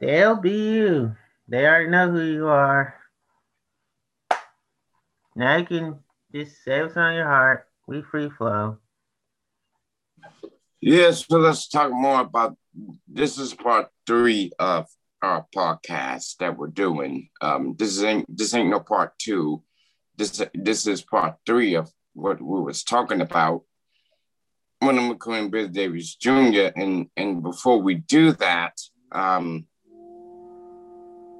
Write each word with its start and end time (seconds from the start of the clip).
They'll 0.00 0.36
be 0.36 0.72
you. 0.72 1.14
They 1.46 1.66
already 1.66 1.90
know 1.90 2.10
who 2.10 2.22
you 2.22 2.48
are. 2.48 2.94
Now 5.36 5.56
you 5.56 5.66
can 5.66 5.98
just 6.34 6.64
say 6.64 6.80
what's 6.80 6.96
on 6.96 7.14
your 7.14 7.26
heart. 7.26 7.66
We 7.86 8.02
free 8.02 8.30
flow. 8.30 8.78
Yes, 10.80 11.26
so 11.26 11.38
let's 11.38 11.68
talk 11.68 11.92
more 11.92 12.20
about 12.20 12.56
this 13.06 13.36
is 13.36 13.52
part 13.52 13.88
three 14.06 14.52
of 14.58 14.86
our 15.20 15.46
podcast 15.54 16.36
that 16.38 16.56
we're 16.56 16.68
doing. 16.68 17.28
Um, 17.42 17.74
this 17.78 18.02
ain't 18.02 18.24
this 18.34 18.54
ain't 18.54 18.70
no 18.70 18.80
part 18.80 19.18
two. 19.18 19.62
This 20.16 20.42
this 20.54 20.86
is 20.86 21.02
part 21.02 21.34
three 21.44 21.74
of 21.74 21.90
what 22.14 22.40
we 22.40 22.60
was 22.62 22.84
talking 22.84 23.20
about. 23.20 23.64
William 24.80 25.14
McQueen, 25.14 25.50
Bill 25.50 25.68
Davis 25.68 26.14
Jr. 26.14 26.70
And 26.74 27.10
and 27.16 27.42
before 27.42 27.82
we 27.82 27.96
do 27.96 28.32
that, 28.32 28.80
um, 29.12 29.66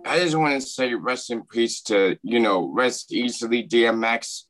I 0.05 0.19
just 0.19 0.37
want 0.37 0.61
to 0.61 0.67
say 0.67 0.95
rest 0.95 1.31
in 1.31 1.45
peace 1.45 1.83
to 1.83 2.17
you 2.23 2.41
know 2.41 2.71
rest 2.73 3.13
easily 3.13 3.67
DMX, 3.67 4.45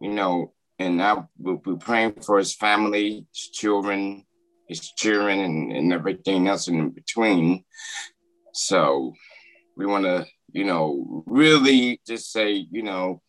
you 0.00 0.10
know, 0.10 0.52
and 0.78 1.02
I 1.02 1.22
will 1.38 1.58
be 1.58 1.76
praying 1.76 2.20
for 2.24 2.38
his 2.38 2.54
family, 2.54 3.26
his 3.32 3.50
children, 3.50 4.24
his 4.68 4.92
children, 4.92 5.40
and, 5.40 5.72
and 5.72 5.92
everything 5.92 6.48
else 6.48 6.68
in 6.68 6.90
between. 6.90 7.64
So 8.52 9.14
we 9.76 9.86
want 9.86 10.04
to 10.04 10.26
you 10.52 10.64
know 10.64 11.24
really 11.26 12.00
just 12.06 12.32
say 12.32 12.66
you 12.70 12.82
know 12.82 13.22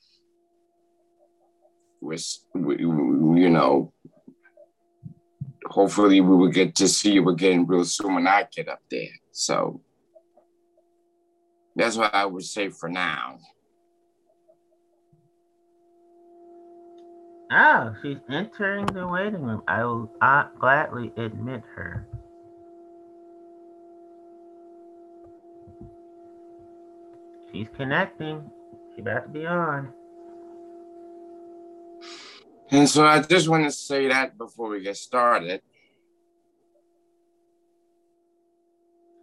was 2.02 2.46
you 2.56 3.50
know 3.50 3.94
hopefully 5.66 6.22
we 6.22 6.36
will 6.36 6.50
get 6.50 6.76
to 6.76 6.88
see 6.88 7.14
you 7.14 7.28
again 7.30 7.66
real 7.68 7.86
soon 7.86 8.16
when 8.16 8.28
I 8.28 8.48
get 8.56 8.70
up 8.70 8.80
there. 8.90 9.10
So 9.32 9.82
that's 11.78 11.96
what 11.96 12.14
I 12.14 12.26
would 12.26 12.44
say 12.44 12.70
for 12.70 12.90
now. 12.90 13.38
Oh, 17.52 17.96
she's 18.02 18.18
entering 18.30 18.88
the 18.88 19.08
waiting 19.08 19.44
room. 19.44 19.62
I 19.68 19.86
will 19.86 20.12
uh, 20.20 20.46
gladly 20.60 21.14
admit 21.16 21.62
her. 21.76 22.06
She's 27.54 27.68
connecting. 27.78 28.50
She's 28.92 29.02
about 29.02 29.24
to 29.24 29.30
be 29.30 29.46
on. 29.46 29.94
And 32.72 32.90
so 32.90 33.06
I 33.06 33.22
just 33.22 33.48
want 33.48 33.64
to 33.64 33.72
say 33.72 34.10
that 34.10 34.38
before 34.38 34.70
we 34.70 34.82
get 34.82 34.98
started. 34.98 35.62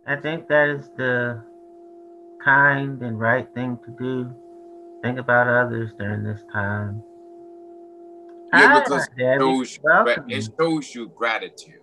I 0.06 0.16
think 0.16 0.48
that 0.48 0.68
is 0.68 0.88
the 0.96 1.44
kind 2.44 3.02
and 3.02 3.18
right 3.18 3.46
thing 3.54 3.78
to 3.84 3.90
do. 3.98 4.34
Think 5.02 5.18
about 5.18 5.48
others 5.48 5.92
during 5.98 6.24
this 6.24 6.42
time. 6.52 7.02
Yeah, 8.52 8.76
ah, 8.76 8.82
because 8.84 9.08
it 9.16 9.38
shows, 9.38 9.78
you, 9.82 10.36
it 10.36 10.48
shows 10.58 10.94
you 10.94 11.08
gratitude. 11.08 11.80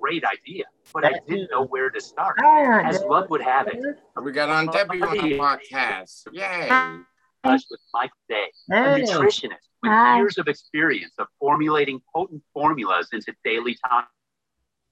Great 0.00 0.24
idea, 0.24 0.64
but 0.92 1.04
I 1.04 1.12
didn't 1.28 1.50
know 1.50 1.66
where 1.66 1.90
to 1.90 2.00
start. 2.00 2.36
Ah, 2.42 2.82
As 2.84 3.02
luck 3.04 3.30
would 3.30 3.42
have 3.42 3.68
it, 3.68 3.80
we 4.22 4.32
got 4.32 4.48
Aunt 4.48 4.72
Debbie 4.72 5.02
on 5.02 5.16
the 5.16 5.38
podcast. 5.38 6.26
Yay! 6.32 6.68
With 7.42 7.80
Mike 7.94 8.10
Day, 8.28 8.52
a 8.70 8.74
nutritionist 8.74 9.70
with 9.82 9.92
Hi. 9.92 10.18
years 10.18 10.36
of 10.36 10.46
experience 10.46 11.14
of 11.18 11.26
formulating 11.38 12.00
potent 12.14 12.42
formulas 12.52 13.08
into 13.12 13.34
daily 13.44 13.78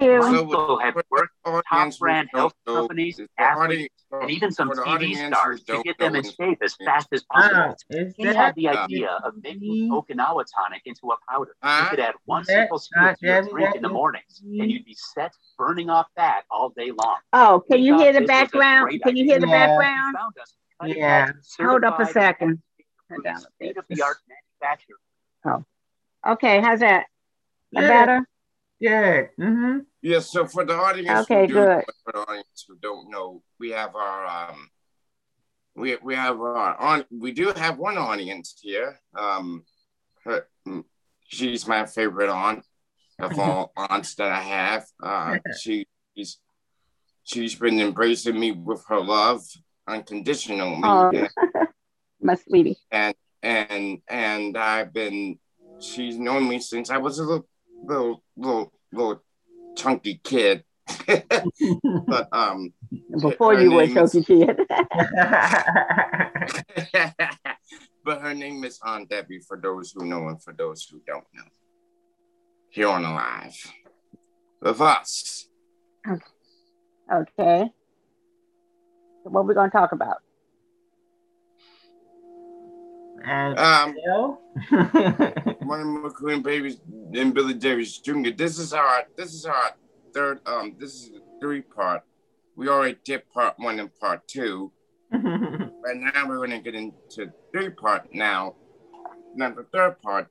time. 0.00 0.22
Also 0.22 0.78
have 0.78 0.94
worked 1.10 1.32
with 1.44 1.62
top 1.68 1.98
brand 1.98 2.28
health 2.32 2.52
companies, 2.66 3.20
athletes, 3.38 3.94
and 4.12 4.30
even 4.30 4.50
some 4.50 4.70
TV 4.70 5.26
stars 5.26 5.62
to 5.64 5.82
get 5.82 5.98
them 5.98 6.14
in 6.14 6.24
shape 6.24 6.58
as 6.62 6.76
fast 6.84 7.08
as 7.12 7.24
possible. 7.24 7.76
he 8.16 8.24
had 8.24 8.54
the 8.54 8.68
idea 8.68 9.10
of 9.24 9.34
making 9.42 9.90
Okinawa 9.90 10.44
tonic 10.54 10.82
into 10.86 11.10
a 11.12 11.16
powder. 11.30 11.56
Uh, 11.62 11.80
you 11.84 11.90
could 11.90 12.00
add 12.00 12.14
one 12.24 12.44
simple 12.44 12.78
scoop 12.78 13.18
to 13.18 13.26
your 13.26 13.42
drink 13.42 13.74
in 13.76 13.82
the 13.82 13.88
mornings, 13.88 14.40
and 14.42 14.70
you'd 14.70 14.84
be 14.84 14.94
set 14.94 15.32
burning 15.56 15.90
off 15.90 16.06
fat 16.16 16.44
all 16.50 16.70
day 16.70 16.90
long. 16.90 17.18
Oh, 17.32 17.62
can 17.70 17.80
you 17.80 17.98
hear 17.98 18.12
the 18.12 18.22
background? 18.22 19.00
Can 19.02 19.16
you 19.16 19.24
hear 19.24 19.40
the 19.40 19.46
background? 19.46 20.16
Yeah. 20.86 21.30
Hold 21.58 21.84
up 21.84 21.98
a 22.00 22.06
second. 22.06 22.62
State 23.10 23.76
of 23.76 23.84
the 23.88 24.02
art 24.02 24.18
manufacturer. 24.60 24.96
Oh, 25.44 25.64
okay. 26.32 26.60
How's 26.60 26.80
that? 26.80 27.06
Yeah. 27.72 27.88
better? 27.88 28.28
Yeah. 28.80 29.22
Mm-hmm. 29.38 29.78
Yeah. 30.02 30.20
So 30.20 30.46
for 30.46 30.64
the 30.64 30.74
audience, 30.74 31.22
okay, 31.22 31.46
do, 31.46 31.54
good. 31.54 31.84
For 32.04 32.12
the 32.12 32.18
audience 32.18 32.64
who 32.66 32.76
don't 32.76 33.10
know, 33.10 33.42
we 33.58 33.70
have 33.70 33.94
our 33.96 34.50
um, 34.50 34.68
we 35.74 35.96
we 36.02 36.14
have 36.14 36.40
our 36.40 36.76
on. 36.76 37.04
We 37.10 37.32
do 37.32 37.52
have 37.54 37.78
one 37.78 37.98
audience 37.98 38.58
here. 38.60 39.00
Um, 39.18 39.64
her, 40.24 40.46
mm, 40.66 40.84
she's 41.26 41.66
my 41.66 41.86
favorite 41.86 42.30
aunt 42.30 42.64
of 43.18 43.38
all 43.38 43.72
aunts 43.76 44.14
that 44.16 44.30
I 44.30 44.40
have. 44.40 44.86
Uh, 45.02 45.38
she, 45.60 45.86
she's 46.16 46.38
she's 47.24 47.54
been 47.54 47.80
embracing 47.80 48.38
me 48.38 48.52
with 48.52 48.84
her 48.88 49.00
love 49.00 49.42
unconditionally. 49.86 50.80
Oh, 50.84 51.10
my 52.20 52.34
sweetie. 52.34 52.78
And 52.90 53.14
and 53.42 53.98
and 54.08 54.56
I've 54.56 54.92
been 54.92 55.38
she's 55.80 56.18
known 56.18 56.48
me 56.48 56.60
since 56.60 56.90
I 56.90 56.98
was 56.98 57.18
a 57.18 57.24
little 57.24 57.48
little 57.84 58.22
little 58.36 58.72
little 58.92 59.22
chunky 59.76 60.20
kid. 60.22 60.64
but 62.06 62.28
um 62.32 62.72
before 63.20 63.54
you 63.54 63.72
were 63.72 63.86
chunky 63.86 64.22
kid. 64.22 64.56
but 68.04 68.22
her 68.22 68.34
name 68.34 68.64
is 68.64 68.80
Aunt 68.82 69.08
Debbie 69.08 69.40
for 69.40 69.58
those 69.60 69.92
who 69.92 70.06
know 70.06 70.28
and 70.28 70.42
for 70.42 70.52
those 70.52 70.84
who 70.84 71.00
don't 71.06 71.26
know. 71.34 71.44
Here 72.70 72.88
on 72.88 73.04
Alive 73.04 73.54
with 74.60 74.80
us. 74.80 75.48
Okay. 76.06 76.24
Okay. 77.12 77.70
What 79.24 79.40
are 79.40 79.44
we 79.44 79.54
gonna 79.54 79.70
talk 79.70 79.92
about? 79.92 80.18
And 83.24 83.58
um, 83.58 83.94
Martin 84.70 86.02
McQueen 86.02 86.42
babies 86.42 86.80
and 87.14 87.34
Billy 87.34 87.54
Davis 87.54 87.98
Jr. 87.98 88.30
This 88.36 88.58
is 88.58 88.72
our 88.72 89.04
this 89.16 89.34
is 89.34 89.44
our 89.44 89.72
third 90.14 90.40
um 90.46 90.76
this 90.78 90.94
is 90.94 91.10
three 91.40 91.62
part. 91.62 92.02
We 92.56 92.68
already 92.68 92.98
did 93.04 93.28
part 93.30 93.54
one 93.58 93.78
and 93.80 93.90
part 93.98 94.26
two. 94.28 94.72
but 95.10 95.20
now 95.96 96.28
we're 96.28 96.38
gonna 96.38 96.60
get 96.60 96.74
into 96.74 97.32
three 97.52 97.70
part 97.70 98.14
now. 98.14 98.56
Now 99.34 99.50
the 99.50 99.64
third 99.72 100.00
part. 100.00 100.28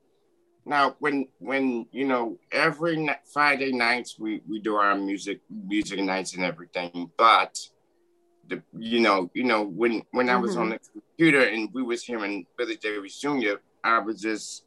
Now 0.66 0.96
when 1.00 1.28
when 1.40 1.88
you 1.92 2.06
know 2.06 2.38
every 2.52 3.10
Friday 3.32 3.72
nights 3.72 4.18
we 4.20 4.42
we 4.48 4.60
do 4.60 4.76
our 4.76 4.96
music 4.96 5.42
music 5.50 6.00
nights 6.00 6.36
and 6.36 6.44
everything, 6.44 7.12
but 7.18 7.58
the 8.48 8.62
you 8.78 9.00
know 9.00 9.30
you 9.34 9.44
know 9.44 9.64
when 9.64 10.04
when 10.12 10.28
mm-hmm. 10.28 10.38
I 10.38 10.40
was 10.40 10.56
on 10.56 10.70
mm-hmm. 10.70 10.78
the 10.94 11.02
computer 11.02 11.42
and 11.42 11.70
we 11.74 11.84
was 11.84 12.04
hearing 12.04 12.46
Billy 12.58 12.78
Davis 12.78 13.20
Jr., 13.20 13.56
I 13.84 14.00
was 14.00 14.22
just 14.22 14.64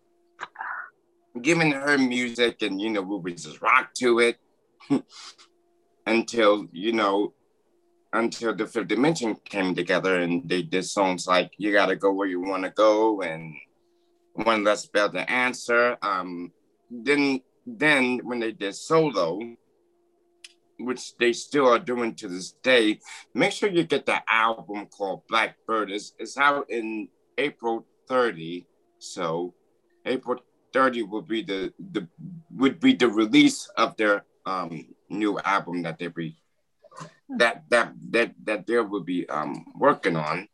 giving 1.41 1.73
her 1.73 1.97
music 1.97 2.63
and 2.63 2.81
you 2.81 2.91
know 2.91 3.03
we 3.03 3.17
would 3.19 3.37
just 3.37 3.63
rock 3.63 3.95
to 3.95 4.19
it 4.19 4.37
until 6.07 6.67
you 6.73 6.93
know 6.93 7.33
until 8.13 8.55
the 8.55 8.67
fifth 8.67 8.89
dimension 8.89 9.37
came 9.45 9.75
together 9.75 10.21
and 10.21 10.49
they 10.49 10.63
did 10.63 10.85
songs 10.85 11.27
like 11.27 11.53
you 11.57 11.73
gotta 11.73 11.95
go 11.95 12.13
where 12.13 12.27
you 12.27 12.41
want 12.41 12.65
to 12.65 12.71
go 12.71 13.23
and 13.23 13.55
one 14.35 14.65
less 14.65 14.87
bell 14.87 15.11
to 15.11 15.31
answer 15.31 15.97
um 16.03 16.51
then 16.91 17.41
then 17.67 18.19
when 18.25 18.41
they 18.41 18.53
did 18.53 18.75
solo 18.75 19.39
which 20.85 21.17
they 21.17 21.33
still 21.33 21.69
are 21.69 21.79
doing 21.79 22.15
to 22.17 22.29
this 22.29 22.53
day, 22.63 23.01
make 23.35 23.53
sure 23.53 23.69
you 23.69 23.85
get 23.85 24.07
the 24.07 24.21
album 24.31 24.87
called 24.87 25.23
Blackbird. 25.29 25.91
It's, 25.91 26.13
it's 26.19 26.37
out 26.37 26.71
in 26.71 27.09
April 27.39 27.87
30. 28.09 28.67
So 28.99 29.55
April 30.05 30.41
30 30.73 31.03
will 31.03 31.23
be 31.23 31.43
the, 31.43 31.73
the 31.79 32.07
would 32.55 32.81
be 32.81 32.95
the 32.95 33.09
release 33.09 33.69
of 33.77 33.97
their 33.97 34.25
um, 34.47 34.87
new 35.09 35.39
album 35.41 35.83
that 35.83 35.99
they 35.99 36.09
be 36.09 36.37
that 37.39 37.65
that 37.71 37.93
that 38.11 38.35
that 38.45 38.67
they 38.67 38.79
will 38.79 39.03
be 39.03 39.29
um, 39.29 39.65
working 39.77 40.17
on. 40.17 40.49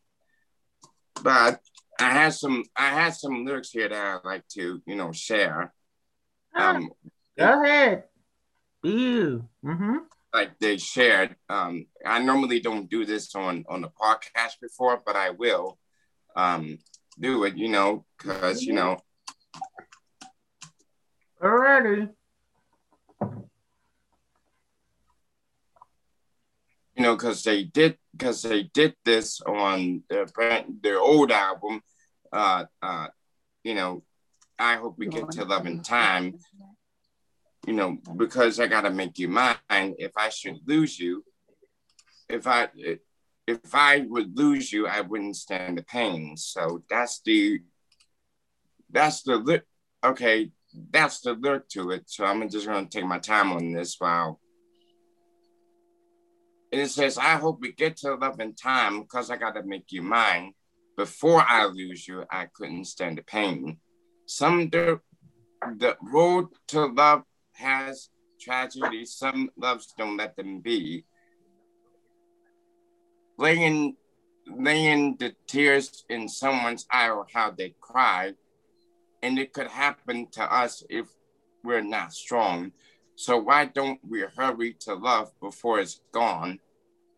But 1.23 1.59
I 1.99 2.11
had 2.11 2.33
some 2.33 2.63
I 2.75 2.89
had 2.89 3.15
some 3.15 3.45
lyrics 3.45 3.71
here 3.71 3.89
that 3.89 4.19
I'd 4.23 4.27
like 4.27 4.47
to 4.49 4.81
you 4.85 4.95
know 4.95 5.11
share. 5.11 5.73
Ah, 6.55 6.75
um, 6.75 6.89
Go 7.37 7.63
ahead. 7.63 8.03
You. 8.83 9.47
Mm-hmm 9.65 9.97
like 10.37 10.57
they 10.59 10.77
shared. 10.77 11.35
Um, 11.49 11.87
I 12.05 12.19
normally 12.21 12.59
don't 12.59 12.89
do 12.89 13.05
this 13.05 13.35
on 13.35 13.65
on 13.67 13.81
the 13.81 13.89
podcast 13.89 14.61
before, 14.61 15.01
but 15.05 15.15
I 15.15 15.31
will 15.31 15.77
um, 16.35 16.77
do 17.19 17.43
it. 17.45 17.57
You 17.57 17.69
know, 17.69 18.05
because 18.17 18.61
you 18.61 18.73
know. 18.73 18.97
Alrighty. 21.41 22.09
you 26.97 27.03
know, 27.03 27.15
because 27.15 27.43
they 27.43 27.63
did 27.63 27.97
because 28.11 28.41
they 28.41 28.63
did 28.63 28.95
this 29.05 29.39
on 29.41 30.03
their 30.09 30.25
their 30.81 30.99
old 30.99 31.31
album. 31.31 31.81
Uh, 32.33 32.65
uh, 32.81 33.07
you 33.63 33.75
know, 33.75 34.03
I 34.57 34.75
hope 34.75 34.97
we 34.97 35.07
get 35.07 35.31
to 35.31 35.45
love 35.45 35.65
in 35.67 35.83
time. 35.83 36.35
You 37.67 37.73
know, 37.73 37.97
because 38.15 38.59
I 38.59 38.65
gotta 38.67 38.89
make 38.89 39.19
you 39.19 39.27
mine. 39.27 39.55
If 39.69 40.13
I 40.17 40.29
should 40.29 40.57
lose 40.65 40.99
you, 40.99 41.23
if 42.29 42.47
I 42.47 42.69
if 43.45 43.75
I 43.75 43.99
would 44.09 44.35
lose 44.35 44.73
you, 44.73 44.87
I 44.87 45.01
wouldn't 45.01 45.35
stand 45.35 45.77
the 45.77 45.83
pain. 45.83 46.35
So 46.37 46.83
that's 46.89 47.21
the 47.21 47.59
that's 48.89 49.21
the 49.21 49.61
okay. 50.03 50.51
That's 50.91 51.21
the 51.21 51.33
lyric 51.33 51.67
to 51.69 51.91
it. 51.91 52.03
So 52.07 52.25
I'm 52.25 52.49
just 52.49 52.65
gonna 52.65 52.87
take 52.87 53.05
my 53.05 53.19
time 53.19 53.51
on 53.51 53.73
this 53.73 53.95
while 53.99 54.39
and 56.71 56.81
it 56.81 56.89
says, 56.89 57.17
I 57.17 57.35
hope 57.35 57.61
we 57.61 57.71
get 57.71 57.97
to 57.97 58.15
love 58.15 58.39
in 58.39 58.53
time 58.53 59.01
because 59.01 59.31
I 59.31 59.37
got 59.37 59.55
to 59.55 59.63
make 59.63 59.91
you 59.91 60.01
mine. 60.01 60.53
Before 60.97 61.41
I 61.41 61.65
lose 61.65 62.07
you, 62.07 62.25
I 62.29 62.47
couldn't 62.53 62.85
stand 62.85 63.17
the 63.17 63.21
pain. 63.21 63.77
Some 64.25 64.69
the, 64.69 64.99
the 65.77 65.95
road 66.01 66.47
to 66.69 66.87
love 66.87 67.23
has 67.57 68.09
tragedy. 68.39 69.05
Some 69.05 69.51
loves 69.57 69.93
don't 69.97 70.17
let 70.17 70.35
them 70.35 70.59
be. 70.59 71.05
Laying, 73.37 73.95
laying 74.47 75.15
the 75.17 75.35
tears 75.47 76.05
in 76.09 76.27
someone's 76.27 76.85
eye 76.91 77.09
or 77.09 77.27
how 77.33 77.51
they 77.51 77.75
cry. 77.81 78.33
And 79.21 79.39
it 79.39 79.53
could 79.53 79.67
happen 79.67 80.27
to 80.31 80.43
us 80.43 80.83
if 80.89 81.07
we're 81.63 81.81
not 81.81 82.13
strong. 82.13 82.71
So 83.15 83.37
why 83.37 83.65
don't 83.65 83.99
we 84.07 84.23
hurry 84.35 84.73
to 84.81 84.93
love 84.93 85.31
before 85.39 85.79
it's 85.79 86.01
gone? 86.11 86.59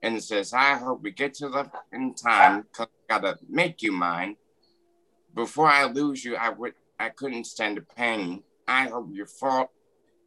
And 0.02 0.16
it 0.16 0.24
says, 0.24 0.54
I 0.54 0.76
hope 0.76 1.04
we 1.04 1.12
get 1.12 1.34
to 1.36 1.50
love 1.50 1.72
in 1.92 2.14
time 2.14 2.62
because 2.62 2.88
I 3.10 3.20
gotta 3.20 3.38
make 3.50 3.82
you 3.82 3.92
mine. 3.92 4.38
Before 5.36 5.68
I 5.68 5.86
lose 5.86 6.24
you, 6.24 6.36
I 6.36 6.50
would 6.50 6.74
I 7.00 7.10
couldn't 7.10 7.46
stand 7.46 7.78
the 7.78 7.82
pain. 7.82 8.44
I 8.68 8.88
hope 8.88 9.10
you 9.12 9.26
fall 9.26 9.72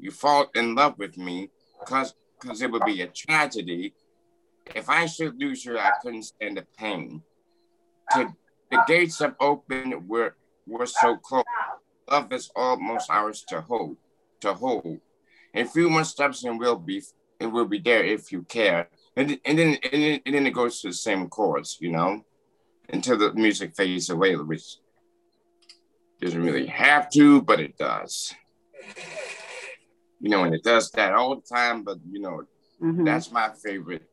you 0.03 0.11
fall 0.11 0.51
in 0.55 0.75
love 0.75 0.99
with 0.99 1.17
me 1.17 1.49
because 1.79 2.15
because 2.39 2.61
it 2.61 2.71
would 2.71 2.85
be 2.85 3.01
a 3.03 3.07
tragedy. 3.07 3.95
If 4.75 4.89
I 4.89 5.07
should 5.07 5.41
lose 5.41 5.65
you, 5.65 5.79
I 5.79 5.93
couldn't 6.03 6.25
stand 6.25 6.57
the 6.57 6.67
pain. 6.77 7.23
To, 8.13 8.35
the 8.71 8.83
gates 8.87 9.21
have 9.21 9.37
opened, 9.41 10.09
we're 10.09 10.35
we're 10.67 10.87
so 10.87 11.17
close. 11.17 11.45
Love 12.11 12.33
is 12.33 12.51
almost 12.57 13.11
ours 13.11 13.45
to 13.49 13.61
hold, 13.61 13.97
to 14.41 14.53
hold. 14.55 14.99
In 15.55 15.67
a 15.67 15.69
few 15.69 15.89
more 15.89 16.05
steps 16.05 16.43
and 16.45 16.59
we'll 16.59 16.77
be 16.77 17.03
it 17.39 17.47
will 17.47 17.65
be 17.67 17.79
there 17.79 18.05
if 18.05 18.33
you 18.33 18.43
care 18.43 18.89
and, 19.17 19.39
and 19.45 19.59
then 19.59 19.79
and 19.93 20.03
then, 20.03 20.21
and 20.27 20.35
then 20.35 20.47
it 20.47 20.55
goes 20.55 20.81
to 20.81 20.89
the 20.89 20.95
same 20.95 21.29
chords, 21.29 21.79
you 21.81 21.93
know, 21.93 22.25
until 22.89 23.19
the 23.19 23.33
music 23.35 23.77
fades 23.77 24.11
away, 24.11 24.35
which 24.35 24.79
doesn't 26.21 26.43
really 26.43 26.67
have 26.67 27.09
to, 27.11 27.43
but 27.43 27.61
it 27.61 27.77
does. 27.79 28.35
You 30.23 30.31
know, 30.31 30.45
and 30.45 30.55
it 30.55 30.63
does 30.63 30.89
that 30.93 31.13
all 31.13 31.35
the 31.35 31.43
time, 31.43 31.83
but 31.83 31.99
you 32.09 32.21
know, 32.21 32.45
mm-hmm. 32.81 33.05
that's 33.05 33.33
my 33.33 33.51
favorite. 33.63 34.09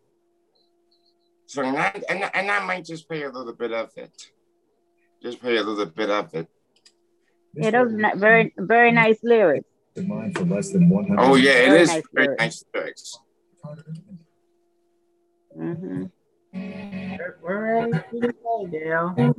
So 1.46 1.62
and 1.64 1.78
I, 1.78 2.02
and, 2.10 2.30
and 2.34 2.50
I 2.50 2.66
might 2.66 2.84
just 2.84 3.08
play 3.08 3.22
a 3.24 3.30
little 3.30 3.54
bit 3.54 3.72
of 3.72 3.92
it. 3.96 4.12
Just 5.22 5.40
play 5.40 5.58
a 5.58 5.64
little 5.64 5.86
bit 5.86 6.10
of 6.10 6.34
it. 6.34 6.48
It 7.56 7.74
was 7.74 7.94
very 8.16 8.54
very 8.58 8.92
nice 8.92 9.20
lyrics. 9.22 9.68
Oh 9.98 11.36
yeah, 11.36 11.52
it 11.52 11.70
very 11.70 11.82
is 11.82 11.90
nice 11.90 12.04
very 12.12 12.28
lyrics. 12.28 12.40
nice 12.40 12.64
lyrics. 12.74 13.20
Mm-hmm. 15.60 16.06
We're 17.44 17.90
ready 17.92 17.92
to 18.22 18.34
play, 18.34 18.66
Dale. 18.72 19.36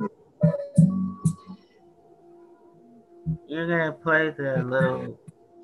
You're 3.47 3.67
gonna 3.67 3.91
play 3.91 4.29
the 4.37 4.63
little 4.63 5.19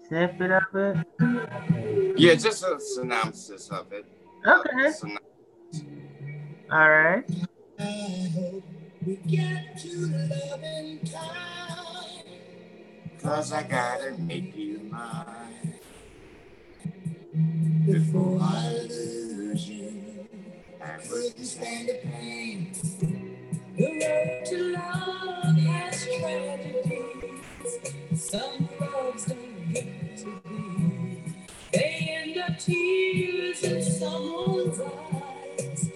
snippet 0.07 0.51
of 0.51 0.63
it? 0.75 2.18
Yeah, 2.18 2.36
just 2.36 2.63
a 2.63 2.80
synopsis 2.80 3.69
of 3.69 3.92
it. 3.92 4.06
Okay. 4.45 4.92
Uh, 5.04 6.74
All 6.75 6.89
right. 6.89 7.24
We 9.06 9.15
get 9.27 9.77
to 9.80 10.07
love 10.07 10.63
and 10.63 11.12
time 11.12 12.07
Cause 13.21 13.51
I 13.51 13.63
gotta 13.63 14.18
make 14.19 14.56
you 14.56 14.80
mine 14.89 15.75
before 17.86 18.39
I 18.42 18.69
lose 18.88 19.69
you. 19.69 20.27
I 20.81 20.98
couldn't 20.98 21.44
stand 21.44 21.89
the 21.89 22.00
pain. 22.03 22.71
The 23.75 23.86
road 23.86 24.45
to 24.45 24.74
love 24.74 25.57
has 25.57 26.06
tragedies. 26.06 27.42
Some 28.15 28.69
loves 28.80 29.25
don't 29.25 29.27
get 29.27 29.36
to 29.36 29.36
be. 29.36 29.56
They 31.74 32.24
end 32.24 32.38
up 32.38 32.59
tears 32.59 33.63
in 33.63 33.83
someone's 33.83 34.79
eyes. 34.81 35.91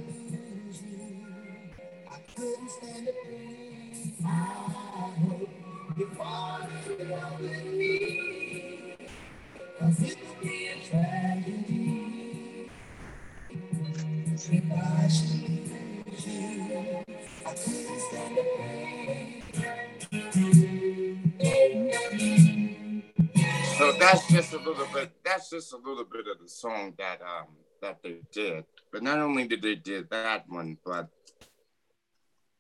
So 23.78 23.92
that's 23.94 24.28
just 24.32 24.54
a 24.54 24.58
little 24.58 24.88
bit. 24.94 25.12
That's 25.24 25.50
just 25.50 25.74
a 25.74 25.78
little 25.78 26.06
bit 26.06 26.28
of 26.28 26.40
the 26.42 26.50
song 26.50 26.94
that 26.98 27.22
um 27.22 27.48
that 27.82 28.02
they 28.04 28.22
did. 28.32 28.66
But 28.92 29.04
not 29.04 29.20
only 29.20 29.48
did 29.48 29.62
they 29.62 29.76
did 29.76 30.10
that 30.10 30.50
one, 30.50 30.78
but 30.86 31.08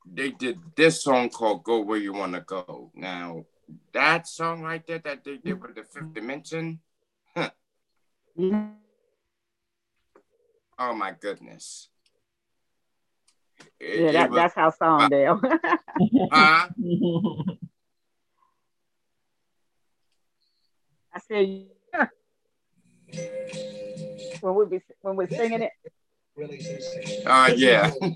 they 0.05 0.31
did 0.31 0.59
this 0.75 1.03
song 1.03 1.29
called 1.29 1.63
"Go 1.63 1.81
Where 1.81 1.97
You 1.97 2.13
Wanna 2.13 2.41
Go." 2.41 2.91
Now 2.95 3.45
that 3.93 4.27
song 4.27 4.61
right 4.61 4.85
there 4.85 5.00
that 5.00 5.23
they 5.23 5.38
did 5.38 5.61
with 5.61 5.75
the 5.75 5.83
Fifth 5.83 6.13
Dimension. 6.13 6.79
Huh. 7.35 7.51
Oh 10.79 10.95
my 10.95 11.11
goodness. 11.19 11.89
It, 13.79 14.01
yeah, 14.01 14.11
that, 14.11 14.29
was, 14.29 14.38
that's 14.38 14.55
how 14.55 14.69
song, 14.71 15.01
uh, 15.01 15.09
Dale. 15.09 15.41
huh? 16.31 16.67
I 21.13 21.19
said, 21.27 21.65
yeah. 21.93 22.07
when 24.41 24.55
we 24.55 24.65
be 24.65 24.81
when 25.01 25.15
we're 25.15 25.27
singing 25.27 25.61
it. 25.61 25.71
Uh, 26.38 27.51
yeah. 27.57 27.91
Do 27.91 28.07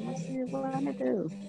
what 0.00 0.20
you 0.28 0.46
want 0.50 0.86
to 0.86 0.92
do. 0.92 1.43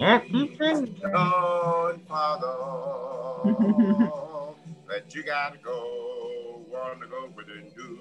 Don't 0.00 0.30
Father, 2.08 2.56
that 4.88 5.14
you 5.14 5.22
gotta 5.22 5.58
go, 5.58 6.62
wanna 6.72 7.06
go, 7.06 7.28
but 7.36 7.44
then 7.46 7.70
do 7.76 7.98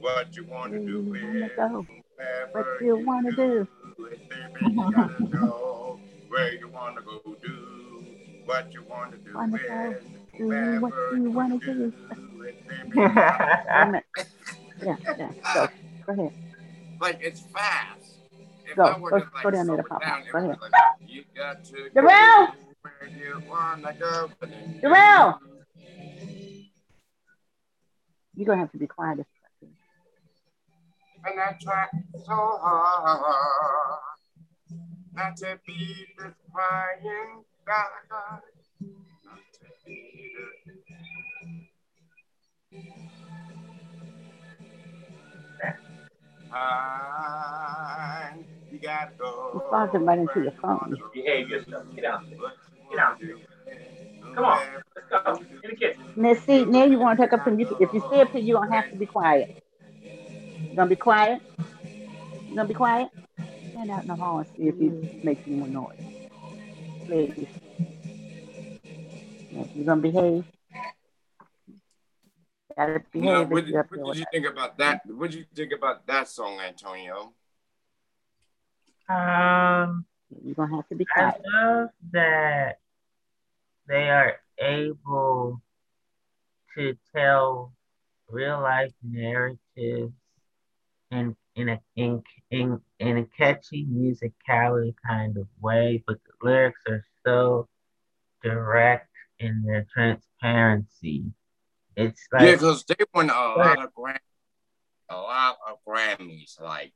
what 0.00 0.34
you 0.34 0.44
wanna 0.46 0.78
do 0.78 1.02
with. 1.02 1.22
What 2.52 2.66
you 2.80 2.96
wanna 3.04 3.32
do. 3.32 3.68
Baby, 3.98 4.16
you 4.62 4.92
gotta 4.92 5.22
know 5.24 6.00
where 6.28 6.54
you 6.54 6.68
wanna 6.68 7.02
go 7.02 7.20
do 7.42 8.04
what 8.46 8.72
you 8.72 8.82
wanna 8.88 9.18
do 9.18 9.34
Wanna 9.34 9.52
with. 9.52 9.68
go 9.68 9.94
do 10.38 10.80
what 10.80 10.94
you 11.12 11.30
wanna 11.30 11.58
do. 11.58 11.92
yeah, 12.96 14.00
Yeah, 14.82 14.96
yeah. 15.18 15.32
Go. 15.54 15.68
Go 16.06 16.12
ahead. 16.14 16.32
like 17.00 17.18
it's 17.20 17.40
fast. 17.40 17.99
If 18.70 18.76
Go. 18.76 18.84
I 18.84 18.98
were 18.98 19.10
Go- 19.10 19.18
to, 19.18 19.24
like, 19.34 19.42
go 19.42 19.50
down 19.50 19.66
there 19.66 19.76
to 19.78 19.82
Papa. 19.82 20.04
down, 20.04 20.22
Go 20.32 20.38
ahead. 20.38 20.56
like, 20.60 20.72
you 21.06 21.24
got 21.36 21.64
to 21.64 21.90
Darrell! 21.92 22.54
where 22.82 23.10
you 23.18 23.42
wanna 23.48 23.92
go, 23.98 24.30
but 24.38 24.50
then 24.50 24.74
you 24.74 24.80
Darrell! 24.80 25.40
You're 28.36 28.46
gonna 28.46 28.60
have 28.60 28.70
to 28.72 28.78
be 28.78 28.86
quiet. 28.86 29.18
this 29.18 29.26
second. 29.60 29.74
And 31.24 31.40
I 31.40 31.56
try 31.60 31.86
so 32.24 32.58
hard 32.62 33.98
not 35.14 35.36
to 35.38 35.58
be 35.66 36.06
this 36.16 36.34
crying 36.52 37.44
God. 37.66 38.40
Not 39.24 39.38
to 39.54 39.66
be 39.84 40.32
the 40.36 40.46
time. 46.50 48.44
You 48.70 48.78
gotta 48.80 49.10
go. 49.18 49.50
You're 49.54 49.70
talking 49.70 50.04
right 50.06 50.18
into 50.18 50.42
your 50.42 50.52
phone. 50.62 50.96
Behave 51.14 51.48
yourself. 51.48 51.84
Get 51.94 52.04
out. 52.04 52.20
Get 52.90 53.00
out. 53.00 53.16
Come 54.34 54.44
on. 54.44 54.60
Let's 54.94 55.08
go. 55.24 55.36
In 55.36 55.70
the 55.70 55.76
kitchen. 55.76 55.96
Now 56.16 56.34
see, 56.34 56.64
now 56.64 56.84
you 56.84 56.98
want 56.98 57.18
to 57.18 57.24
take 57.26 57.32
up 57.32 57.44
some. 57.44 57.58
You, 57.58 57.66
if 57.80 57.92
you 57.92 58.00
stay 58.08 58.20
up 58.20 58.32
here, 58.32 58.40
you're 58.40 58.60
gonna 58.60 58.74
have 58.74 58.90
to 58.90 58.96
be 58.96 59.06
quiet. 59.06 59.48
You're 60.70 60.76
gonna 60.76 60.90
be 60.90 60.96
quiet? 60.96 61.40
You're 62.48 62.56
gonna 62.56 62.68
be 62.68 62.74
quiet? 62.74 63.08
Stand 63.72 63.90
out 63.90 64.02
in 64.02 64.08
the 64.08 64.16
hall 64.16 64.38
and 64.38 64.46
see 64.56 64.68
if 64.68 64.76
he 64.78 64.90
makes 65.22 65.42
any 65.46 65.56
more 65.56 65.68
noise. 65.68 65.96
Please. 67.06 67.48
Yeah, 69.50 69.64
You 69.74 69.84
gonna 69.84 70.00
behave? 70.00 70.44
Gotta 72.80 72.92
Now, 72.92 73.44
behave. 73.44 73.48
what, 73.50 73.58
if 73.58 73.64
did, 73.66 73.72
you're 73.74 73.88
what 73.90 74.14
did 74.14 74.20
you 74.20 74.26
think 74.32 74.46
about 74.46 74.78
that? 74.78 75.02
What 75.04 75.30
did 75.30 75.40
you 75.40 75.46
think 75.54 75.72
about 75.72 76.06
that 76.06 76.28
song, 76.28 76.60
Antonio? 76.60 77.34
Um, 79.06 80.06
You're 80.42 80.54
gonna 80.54 80.76
have 80.76 80.88
to 80.88 80.94
be 80.94 81.06
I 81.14 81.34
love 81.52 81.90
that 82.12 82.78
they 83.86 84.08
are 84.08 84.36
able 84.58 85.60
to 86.74 86.96
tell 87.14 87.74
real 88.30 88.60
life 88.62 88.92
narratives 89.02 90.14
in 91.10 91.36
in 91.56 91.68
a 91.68 91.80
in 91.96 92.22
in 92.50 92.80
in 92.98 93.18
a 93.18 93.24
catchy 93.36 93.84
musicality 93.84 94.94
kind 95.06 95.36
of 95.36 95.48
way, 95.60 96.02
but 96.06 96.16
the 96.24 96.46
lyrics 96.48 96.80
are 96.88 97.04
so 97.26 97.68
direct 98.42 99.10
in 99.38 99.64
their 99.66 99.86
transparency. 99.92 101.24
It's 102.00 102.26
like 102.32 102.42
yeah, 102.42 102.52
because 102.52 102.84
they 102.84 102.96
won 103.14 103.30
a 103.30 103.34
lot 103.34 103.84
of 103.84 103.92
Gram- 103.94 104.16
a 105.10 105.16
lot 105.16 105.56
of 105.68 105.76
Grammys. 105.86 106.60
Like 106.60 106.94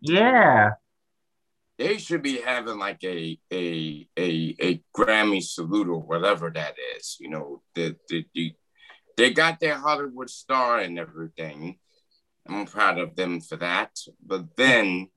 yeah, 0.00 0.70
they 1.78 1.98
should 1.98 2.22
be 2.22 2.40
having 2.40 2.78
like 2.78 3.02
a 3.04 3.38
a 3.52 4.08
a 4.18 4.56
a 4.60 4.82
Grammy 4.96 5.42
salute 5.42 5.88
or 5.88 6.00
whatever 6.00 6.50
that 6.50 6.74
is. 6.96 7.16
You 7.20 7.30
know, 7.30 7.62
the 7.74 7.96
the, 8.08 8.26
the 8.34 8.54
they 9.16 9.32
got 9.32 9.60
their 9.60 9.76
Hollywood 9.76 10.30
star 10.30 10.78
and 10.78 10.98
everything. 10.98 11.78
I'm 12.48 12.66
proud 12.66 12.98
of 12.98 13.14
them 13.14 13.40
for 13.40 13.56
that. 13.56 13.90
But 14.24 14.56
then 14.56 15.08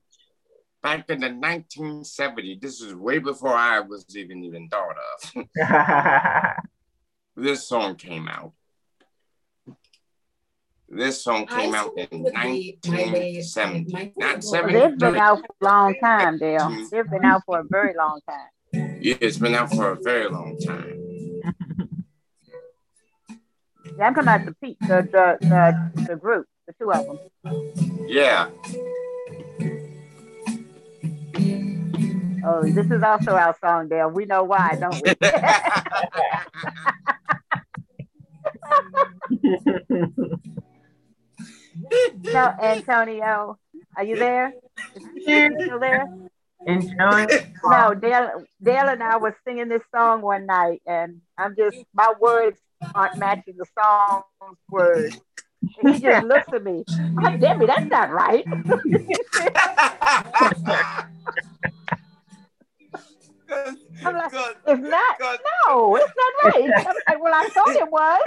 back 0.82 1.08
in 1.08 1.20
the 1.20 1.28
1970s, 1.28 2.60
this 2.60 2.80
is 2.80 2.94
way 2.94 3.18
before 3.18 3.54
I 3.54 3.80
was 3.80 4.04
even 4.14 4.44
even 4.44 4.68
thought 4.68 4.96
of. 5.24 5.44
this 7.36 7.66
song 7.68 7.96
came 7.96 8.28
out. 8.28 8.52
This 10.88 11.24
song 11.24 11.46
came 11.46 11.74
out 11.74 11.92
in 11.96 12.22
1970. 12.22 14.12
Not 14.16 14.44
Well, 14.44 14.68
they've 14.68 14.98
been 14.98 15.16
out 15.16 15.38
for 15.38 15.46
a 15.62 15.64
long 15.64 15.94
time, 16.02 16.36
Dale. 16.36 16.60
Mm-hmm. 16.60 16.84
They've 16.90 17.08
been 17.08 17.24
out 17.24 17.42
for 17.46 17.60
a 17.60 17.64
very 17.64 17.94
long 17.96 18.20
time. 18.28 18.48
Yeah, 19.00 19.14
it's 19.20 19.38
been 19.38 19.54
out 19.54 19.72
for 19.72 19.92
a 19.92 19.96
very 20.02 20.28
long 20.28 20.58
time. 20.58 20.98
Yeah, 23.98 24.06
I'm 24.06 24.14
talking 24.14 24.28
about 24.28 24.46
the 24.46 24.54
pe- 24.54 24.76
the 24.80 25.02
the 25.02 25.36
the, 25.46 26.04
the 26.06 26.16
group, 26.16 26.46
the 26.66 26.72
two 26.78 26.90
of 26.92 27.04
them. 27.04 27.18
Yeah. 28.08 28.48
Oh, 32.44 32.62
this 32.62 32.90
is 32.90 33.02
also 33.02 33.32
our 33.36 33.54
song, 33.60 33.88
Dale. 33.88 34.08
We 34.08 34.24
know 34.24 34.44
why, 34.44 34.78
don't 34.80 34.94
we? 34.94 35.12
no, 42.24 42.54
Antonio, 42.62 43.58
are 43.96 44.04
you 44.04 44.16
there? 44.16 44.52
Still 45.22 45.78
there? 45.78 46.06
enjoying. 46.66 47.28
No, 47.64 47.94
Dale, 47.94 48.44
Dale 48.62 48.88
and 48.88 49.02
I 49.02 49.16
was 49.16 49.32
singing 49.44 49.68
this 49.68 49.82
song 49.94 50.22
one 50.22 50.46
night, 50.46 50.80
and 50.86 51.20
I'm 51.38 51.54
just 51.56 51.76
my 51.94 52.12
words 52.20 52.58
aren't 52.94 53.18
matching 53.18 53.54
the 53.56 53.66
song's 53.78 54.58
words. 54.70 55.20
And 55.80 55.94
he 55.94 56.00
just 56.00 56.26
looks 56.26 56.52
at 56.52 56.64
me. 56.64 56.84
Oh, 57.22 57.36
Debbie, 57.36 57.66
that's 57.66 57.88
not 57.88 58.10
right. 58.10 58.44
I'm 64.04 64.16
like, 64.16 64.32
it's 64.66 64.82
not. 64.82 65.18
No, 65.66 65.96
it's 65.96 66.12
not 66.16 66.32
right. 66.44 66.70
I'm 66.86 66.96
like, 67.08 67.22
well, 67.22 67.34
I 67.34 67.48
thought 67.48 67.76
it 67.76 67.90
was. 67.90 68.22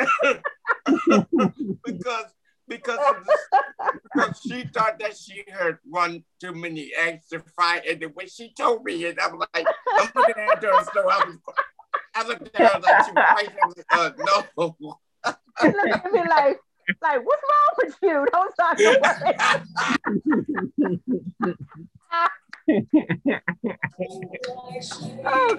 because 1.86 2.26
because 2.68 3.00
because 4.14 4.40
she 4.48 4.64
thought 4.74 5.00
that 5.00 5.16
she 5.18 5.44
heard 5.52 5.78
one 5.86 6.24
too 6.40 6.54
many 6.54 6.92
eggs 6.98 7.28
to 7.30 7.40
fry, 7.56 7.82
and 7.88 8.00
the 8.02 8.08
way 8.08 8.28
she 8.28 8.54
told 8.54 8.84
me 8.84 9.04
it, 9.06 9.18
I'm 9.22 9.38
like, 9.38 9.68
I'm 9.94 10.10
looking 10.16 10.36
at 10.38 10.64
her, 10.64 10.84
so 10.94 11.10
I 11.10 11.26
was, 11.26 11.38
I 12.16 12.28
looked 12.28 12.56
at 12.56 12.74
her 12.74 12.80
like 12.80 13.06
she 13.06 13.12
was 13.12 13.26
crazy. 13.36 13.54
I 13.62 13.68
was 13.68 13.76
like, 13.78 13.86
uh, 13.92 14.12
no. 14.18 14.98
She 15.62 15.68
looked 15.68 16.06
at 16.06 16.12
me 16.12 16.20
like, 16.20 16.60
like, 17.02 17.26
what's 17.26 17.44
wrong 17.44 17.74
with 17.78 17.96
you? 18.02 18.28
Don't 18.32 18.54
start 18.54 18.78
to 18.78 19.00
worry. 19.02 19.34
Oh 22.68 22.82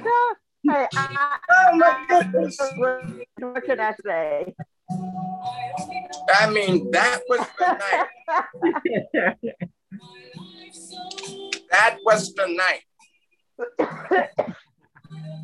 God. 0.03 0.37
Hey, 0.69 0.87
I, 0.97 1.39
Oh 1.49 1.77
my 1.77 2.05
goodness. 2.09 2.59
what, 2.77 3.65
can 3.65 3.79
I 3.81 3.95
say? 4.05 4.53
I 6.35 6.51
mean, 6.51 6.91
that 6.91 7.21
was 7.29 7.47
the 7.59 7.73
night. 7.73 8.09
That 11.71 11.99
was 12.05 12.35
the 12.35 12.47
night. 12.49 12.83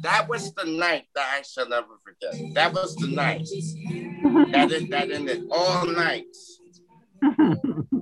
That 0.02 0.28
was 0.28 0.52
the 0.54 0.64
night 0.64 1.04
that 1.14 1.36
I 1.38 1.42
shall 1.42 1.68
never 1.68 1.86
forget. 2.04 2.34
That 2.54 2.72
was 2.72 2.96
the 2.96 3.06
night. 3.06 3.46
That 4.52 4.72
is 4.72 4.88
that 4.88 5.10
ended 5.10 5.44
all 5.50 5.86
nights. 5.86 6.60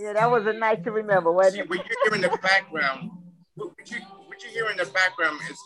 Yeah, 0.00 0.12
that 0.14 0.30
was 0.30 0.46
a 0.46 0.52
night 0.52 0.84
to 0.84 0.92
remember, 0.92 1.30
See, 1.30 1.34
wasn't 1.34 1.60
it? 1.62 1.68
what 1.68 1.78
you 1.78 1.96
hear 2.04 2.14
in 2.14 2.20
the 2.22 2.38
background, 2.42 3.10
what 3.56 3.90
you 3.90 3.98
what 4.26 4.42
you 4.44 4.50
hear 4.50 4.70
in 4.70 4.76
the 4.76 4.86
background 4.86 5.38
is 5.50 5.58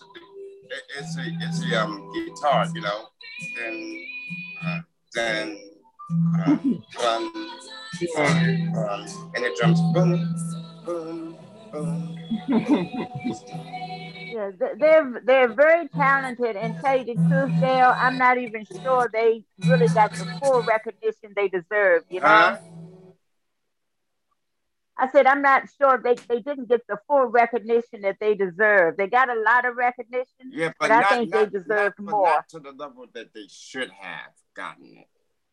it's 0.99 1.17
a 1.19 1.23
it's 1.41 1.63
a 1.73 1.83
um 1.83 2.11
guitar, 2.15 2.67
you 2.75 2.81
know, 2.81 3.07
and 3.65 3.99
uh, 4.65 4.81
then 5.15 5.59
um, 6.47 6.83
um, 7.07 7.33
um, 8.17 9.07
and 9.35 9.45
the 9.45 9.55
drums 9.59 9.81
boom 9.93 10.35
boom 10.85 11.39
boom. 11.73 12.19
Yeah, 14.33 14.51
they're 14.79 15.23
they're 15.25 15.53
very 15.53 15.89
talented, 15.89 16.57
and 16.57 16.75
tell 16.83 16.97
you 16.99 17.05
the 17.05 17.21
truth, 17.29 17.53
Dale, 17.61 17.95
I'm 18.01 18.17
not 18.17 18.39
even 18.39 18.67
sure 18.83 19.11
they 19.13 19.45
really 19.67 19.89
got 19.89 20.17
the 20.17 20.27
full 20.41 20.63
recognition 20.63 21.35
they 21.37 21.49
deserve. 21.49 22.05
You 22.09 22.21
know, 22.21 22.29
Huh? 22.29 22.57
I 25.03 25.11
said, 25.11 25.27
I'm 25.27 25.43
not 25.43 25.65
sure 25.81 26.01
they, 26.03 26.15
they 26.29 26.41
didn't 26.41 26.69
get 26.69 26.87
the 26.87 26.97
full 27.09 27.25
recognition 27.25 28.03
that 28.03 28.19
they 28.21 28.37
deserve. 28.37 28.97
They 28.97 29.09
got 29.09 29.29
a 29.29 29.41
lot 29.41 29.65
of 29.65 29.75
recognition, 29.75 30.27
yeah, 30.49 30.69
but, 30.79 30.89
but 30.91 30.95
not, 30.95 31.05
I 31.05 31.09
think 31.17 31.33
not, 31.33 31.51
they 31.53 31.59
deserve 31.59 31.95
more. 31.99 32.27
Not 32.29 32.49
to 32.51 32.61
the 32.61 32.71
level 32.71 33.07
that 33.13 33.35
they 33.35 33.49
should 33.49 33.91
have 33.91 34.31
gotten 34.55 34.97
it. 34.99 35.09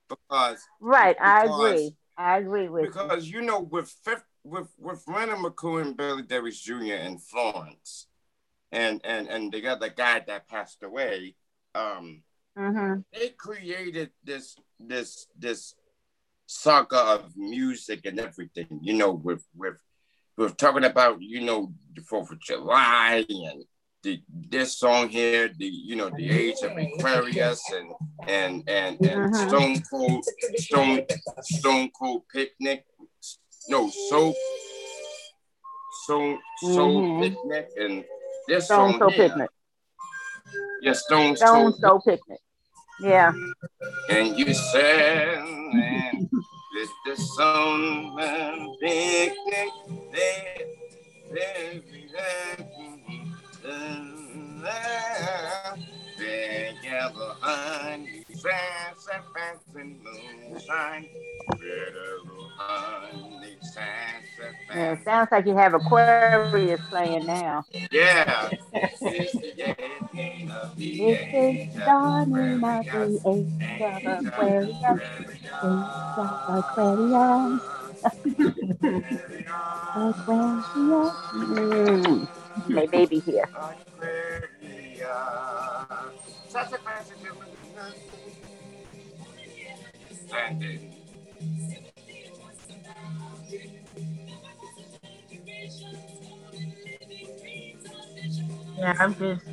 Because 0.07 0.61
right, 0.79 1.17
because, 1.17 1.49
I 1.49 1.67
agree. 1.67 1.95
I 2.15 2.37
agree 2.37 2.69
with 2.69 2.85
because 2.85 3.27
you. 3.27 3.39
you 3.39 3.45
know 3.47 3.61
with 3.61 3.89
fifth, 4.03 4.23
with 4.43 4.67
with 4.77 5.03
Leonard 5.07 5.39
McCoy 5.39 5.81
and 5.81 5.97
Billy 5.97 6.21
Davis 6.21 6.61
Jr. 6.61 6.93
and 6.93 7.19
Florence, 7.19 8.05
and 8.71 9.01
and 9.03 9.27
and 9.27 9.51
the 9.51 9.65
other 9.67 9.89
guy 9.89 10.23
that 10.27 10.47
passed 10.47 10.83
away, 10.83 11.35
um, 11.73 12.21
mm-hmm. 12.55 12.99
they 13.13 13.29
created 13.29 14.11
this 14.23 14.55
this 14.79 15.25
this 15.35 15.73
saga 16.53 16.97
of 16.97 17.37
music 17.37 18.05
and 18.05 18.19
everything. 18.19 18.79
You 18.81 18.93
know, 18.93 19.11
with 19.11 19.43
with 19.55 19.75
with 20.37 20.57
talking 20.57 20.83
about 20.83 21.21
you 21.21 21.41
know 21.41 21.71
the 21.95 22.01
Fourth 22.01 22.31
of 22.31 22.39
July 22.41 23.23
and 23.29 23.63
the 24.01 24.19
this 24.49 24.77
song 24.77 25.09
here, 25.09 25.49
the 25.55 25.65
you 25.67 25.95
know 25.95 26.09
the 26.09 26.29
age 26.31 26.61
of 26.63 26.71
Aquarius 26.75 27.61
and 27.71 27.91
and 28.27 28.63
and 28.67 28.97
and 29.05 29.31
Mhm. 29.33 29.47
Stone 29.47 29.83
Cold 29.91 30.25
Stone 30.57 31.05
Stone 31.43 31.91
Cold 31.91 32.23
Picnic, 32.33 32.83
no 33.69 33.89
Soul 34.09 34.33
Soul 36.07 36.37
Soul 36.61 37.01
Mhm. 37.03 37.21
Picnic 37.21 37.69
and 37.77 38.03
this 38.47 38.65
Stone 38.65 38.91
song 38.93 38.99
Soul 38.99 39.09
here, 39.11 39.29
Picnic. 39.29 39.49
yeah 40.81 40.93
Stone 40.93 41.35
Stone 41.35 41.73
Soul 41.79 42.01
Picnic. 42.01 42.39
Yeah. 43.01 43.31
and 44.09 44.37
you 44.37 44.53
said 44.53 45.43
man, 45.73 46.28
it's 46.81 46.93
the 47.05 47.15
man, 48.15 48.73
picnic 48.79 49.69
there, 50.13 50.57
there, 51.33 51.81
Together, 56.17 57.35
honey, 57.41 58.25
fast 58.41 59.09
and 59.13 59.23
fast 59.33 59.75
and 59.75 60.03
moonshine. 60.03 61.09
Honey, 62.57 63.57
fast 63.73 64.39
and 64.41 64.55
Yeah. 64.69 64.95
fast. 64.95 65.03
Sounds 65.05 65.29
like 65.31 65.45
you 65.45 65.55
have 65.57 65.73
Aquarius 65.73 66.81
playing 66.89 67.25
now. 67.25 67.65
Yeah. 67.91 68.49
It's 68.73 68.99
the 69.33 69.77
ending 70.13 70.51
of 70.51 70.75
the 70.75 70.97
This 70.99 71.19
age 71.33 71.69
is 71.69 71.77
of 71.77 71.85
dawning 71.85 72.63
of 72.63 72.85
Aquarius. 72.87 73.23
the 73.23 73.29
age 73.29 73.81
of 73.81 74.05
Aquarius. 74.27 75.01
Age 75.63 75.97
of 76.17 76.39
Aquarius. 76.47 77.61
Aquarius. 78.03 78.15
Aquarius. 79.95 81.15
Mm. 81.33 82.27
May 82.67 82.87
baby 82.87 83.19
here. 83.19 83.45
Landing. 90.31 90.93
Yeah, 98.77 98.93
I'm 98.99 99.15
just 99.15 99.45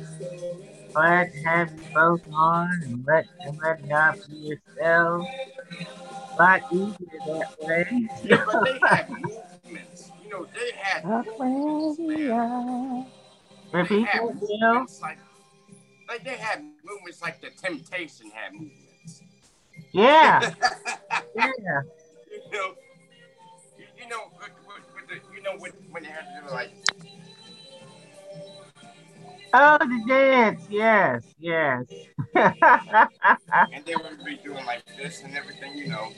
glad 0.93 1.31
to 1.33 1.39
have 1.43 1.71
you 1.73 1.83
both 1.93 2.21
on 2.33 2.69
and 2.83 3.05
let 3.05 3.25
and 3.41 3.57
let 3.61 3.85
y'all 3.85 4.15
be 4.29 4.35
yourself. 4.35 5.27
A 6.33 6.35
lot 6.41 6.61
easier 6.71 6.95
that 7.25 7.55
way. 7.59 8.09
Yeah, 8.23 8.45
but 8.45 8.63
they 8.63 8.79
had 8.87 9.09
movements. 9.09 10.11
You 10.23 10.29
know, 10.29 10.45
they 10.53 10.71
had 10.77 11.03
Aquarius. 11.03 11.97
they 11.97 13.79
Repeat 13.79 14.07
had 14.07 14.23
movements 14.23 15.01
like, 15.01 15.19
like 16.07 16.23
they 16.23 16.37
had 16.37 16.63
movements 16.85 17.21
like 17.21 17.41
the 17.41 17.49
Temptation 17.49 18.31
had 18.33 18.53
movements. 18.53 18.86
Yeah, 19.91 20.53
yeah. 21.35 21.81
you 22.31 22.51
know, 22.51 22.73
you, 23.77 23.85
you 23.97 24.09
know, 24.09 24.31
with, 24.39 24.51
with, 24.67 24.83
with 24.95 25.07
the, 25.07 25.35
you 25.35 25.41
know, 25.41 25.57
when, 25.57 25.71
when 25.91 26.03
they 26.03 26.09
had 26.09 26.25
to 26.25 26.47
do 26.47 26.53
like, 26.53 26.71
Oh, 29.53 29.77
the 29.79 30.03
dance. 30.07 30.61
Yes, 30.69 31.23
yes. 31.39 31.85
and 32.35 33.85
they 33.85 33.95
would 33.95 34.23
be 34.23 34.35
doing 34.37 34.65
like 34.65 34.83
this 34.97 35.23
and 35.23 35.35
everything, 35.35 35.77
you 35.77 35.87
know. 35.87 36.09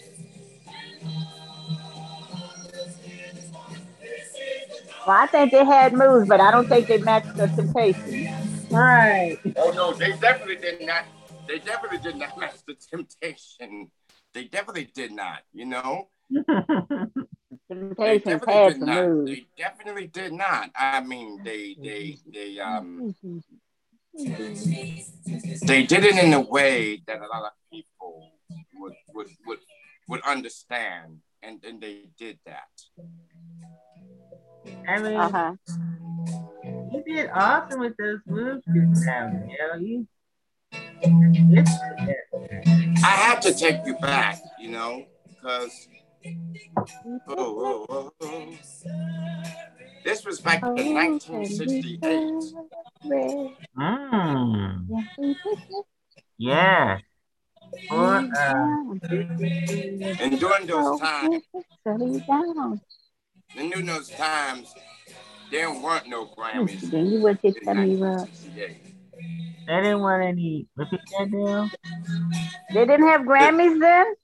Well, 5.08 5.18
I 5.18 5.28
think 5.28 5.52
they 5.52 5.64
had 5.64 5.94
moves, 5.94 6.28
but 6.28 6.42
I 6.42 6.52
don't 6.52 6.68
think 6.68 6.88
they 6.88 6.98
matched 6.98 7.36
the 7.36 7.48
temptation. 7.48 8.28
right. 8.72 9.38
Oh 9.56 9.72
no, 9.72 9.94
they 9.94 10.12
definitely 10.18 10.58
did 10.58 10.82
not. 10.86 11.06
They 11.50 11.58
definitely 11.58 11.98
did 11.98 12.16
not 12.16 12.38
match 12.40 12.58
the 12.68 12.76
Temptation. 12.76 13.90
They 14.36 14.44
definitely 14.44 14.92
did 14.94 15.12
not. 15.12 15.40
You 15.52 15.66
know, 15.66 16.10
they 16.30 18.20
definitely 18.20 18.72
did 18.72 18.80
not. 18.82 19.08
moves. 19.10 19.32
They 19.32 19.46
definitely 19.58 20.08
did 20.08 20.34
not. 20.34 20.70
I 20.76 21.02
mean, 21.02 21.42
they 21.44 21.76
they 21.84 22.18
they 22.32 22.60
um 22.60 23.16
they 25.66 25.84
did 25.84 26.04
it 26.06 26.18
in 26.24 26.34
a 26.34 26.42
way 26.42 27.02
that 27.08 27.18
a 27.18 27.26
lot 27.28 27.46
of 27.46 27.52
people 27.74 28.32
would 28.76 28.94
would 29.16 29.28
would 29.48 29.60
would 30.08 30.22
understand, 30.22 31.18
and 31.42 31.64
and 31.66 31.82
they 31.82 32.10
did 32.16 32.38
that. 32.46 32.70
I 34.88 35.00
mean, 35.00 35.18
Uh-huh. 35.20 35.54
you 36.92 37.04
did 37.08 37.32
awesome 37.34 37.80
with 37.80 37.98
those 37.98 38.20
moves 38.28 38.64
just 38.66 39.06
now, 39.08 39.30
Bill. 39.32 39.82
You. 39.82 40.08
I 41.04 41.08
have 43.04 43.40
to 43.42 43.54
take 43.54 43.86
you 43.86 43.96
back, 43.96 44.42
you 44.60 44.72
know, 44.72 45.06
because 45.30 45.88
oh, 47.28 47.36
oh, 47.38 47.86
oh, 47.90 48.12
oh. 48.22 48.54
this 50.04 50.26
was 50.26 50.42
back 50.42 50.62
in 50.64 50.94
1968. 50.94 52.00
mm, 53.78 54.88
yeah. 56.38 56.98
For, 57.88 57.96
uh, 57.96 58.26
And 60.20 60.40
during 60.40 60.66
those 60.66 61.00
times, 61.00 61.44
and 61.86 63.72
during 63.72 63.86
those 63.86 64.10
times, 64.10 64.74
there 65.52 65.72
weren't 65.72 66.08
no 66.08 66.26
Grammys 66.28 66.82
Then 66.92 67.06
you 67.08 67.22
went 67.22 67.42
to 67.42 67.48
in 67.48 67.54
tummy 67.64 67.96
rub. 67.96 68.28
1968. 68.28 68.90
They 69.70 69.76
didn't 69.76 70.00
want 70.00 70.24
any. 70.24 70.68
Repeat 70.76 71.00
that, 71.20 71.30
Bill. 71.30 71.70
They 72.74 72.88
didn't 72.88 73.08
have 73.08 73.22
Grammys 73.22 73.80
then? 73.80 74.16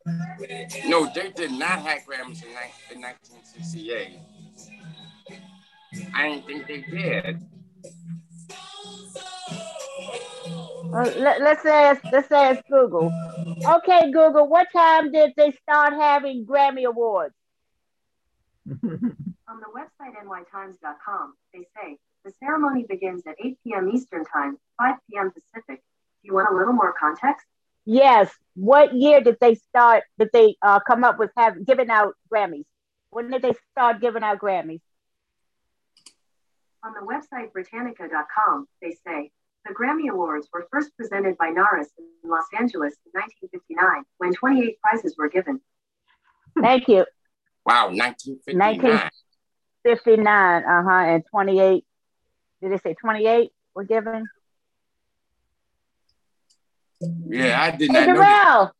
No, 0.89 1.07
they 1.13 1.29
did 1.29 1.51
not 1.51 1.81
have 1.81 1.99
Grammys 1.99 2.41
in, 2.41 2.49
in 2.95 3.01
1968. 3.01 4.19
I 6.15 6.29
didn't 6.29 6.45
think 6.47 6.67
they 6.67 6.81
did. 6.81 7.41
Well, 10.85 11.13
let, 11.19 11.41
let's 11.41 11.65
ask 11.65 12.03
let's 12.11 12.31
ask 12.31 12.63
Google. 12.67 13.11
Okay, 13.65 14.11
Google, 14.11 14.47
what 14.47 14.67
time 14.73 15.11
did 15.11 15.33
they 15.37 15.51
start 15.61 15.93
having 15.93 16.45
Grammy 16.45 16.85
Awards? 16.85 17.35
On 18.67 19.59
the 19.59 19.69
website 19.77 20.15
nytimes.com, 20.25 21.33
they 21.53 21.67
say 21.75 21.99
the 22.25 22.33
ceremony 22.39 22.85
begins 22.89 23.21
at 23.27 23.35
8 23.39 23.57
p.m. 23.63 23.91
Eastern 23.93 24.25
Time, 24.25 24.57
5 24.79 24.95
p.m. 25.09 25.31
Pacific. 25.31 25.81
Do 26.21 26.27
you 26.27 26.33
want 26.33 26.49
a 26.51 26.57
little 26.57 26.73
more 26.73 26.93
context? 26.99 27.45
Yes. 27.85 28.31
What 28.55 28.95
year 28.95 29.21
did 29.21 29.37
they 29.39 29.55
start? 29.55 30.03
Did 30.17 30.29
they 30.33 30.55
uh, 30.61 30.79
come 30.79 31.03
up 31.03 31.19
with 31.19 31.29
having 31.37 31.63
giving 31.63 31.89
out 31.89 32.15
Grammys? 32.33 32.65
When 33.11 33.29
did 33.29 33.43
they 33.43 33.53
start 33.71 34.01
giving 34.01 34.23
out 34.23 34.39
Grammys? 34.39 34.81
On 36.83 36.93
the 36.93 37.05
website 37.05 37.53
Britannica.com, 37.53 38.67
they 38.81 38.97
say 39.05 39.31
the 39.65 39.73
Grammy 39.73 40.11
Awards 40.11 40.47
were 40.51 40.67
first 40.71 40.95
presented 40.97 41.37
by 41.37 41.49
NARAS 41.49 41.87
in 41.97 42.29
Los 42.29 42.45
Angeles 42.57 42.95
in 43.05 43.11
1959 43.13 44.03
when 44.17 44.33
28 44.33 44.79
prizes 44.81 45.15
were 45.17 45.29
given. 45.29 45.61
Thank 46.59 46.87
you. 46.87 47.05
Wow, 47.65 47.89
1959. 47.89 49.09
59, 49.83 50.63
uh 50.63 50.83
huh, 50.83 50.89
and 50.89 51.23
28. 51.29 51.85
Did 52.61 52.71
they 52.71 52.77
say 52.77 52.93
28 52.93 53.51
were 53.75 53.83
given? 53.83 54.25
Yeah, 57.01 57.61
I 57.61 57.71
did 57.71 57.91
Hey, 57.91 58.05
not. 58.07 58.15
Darrell. 58.15 58.71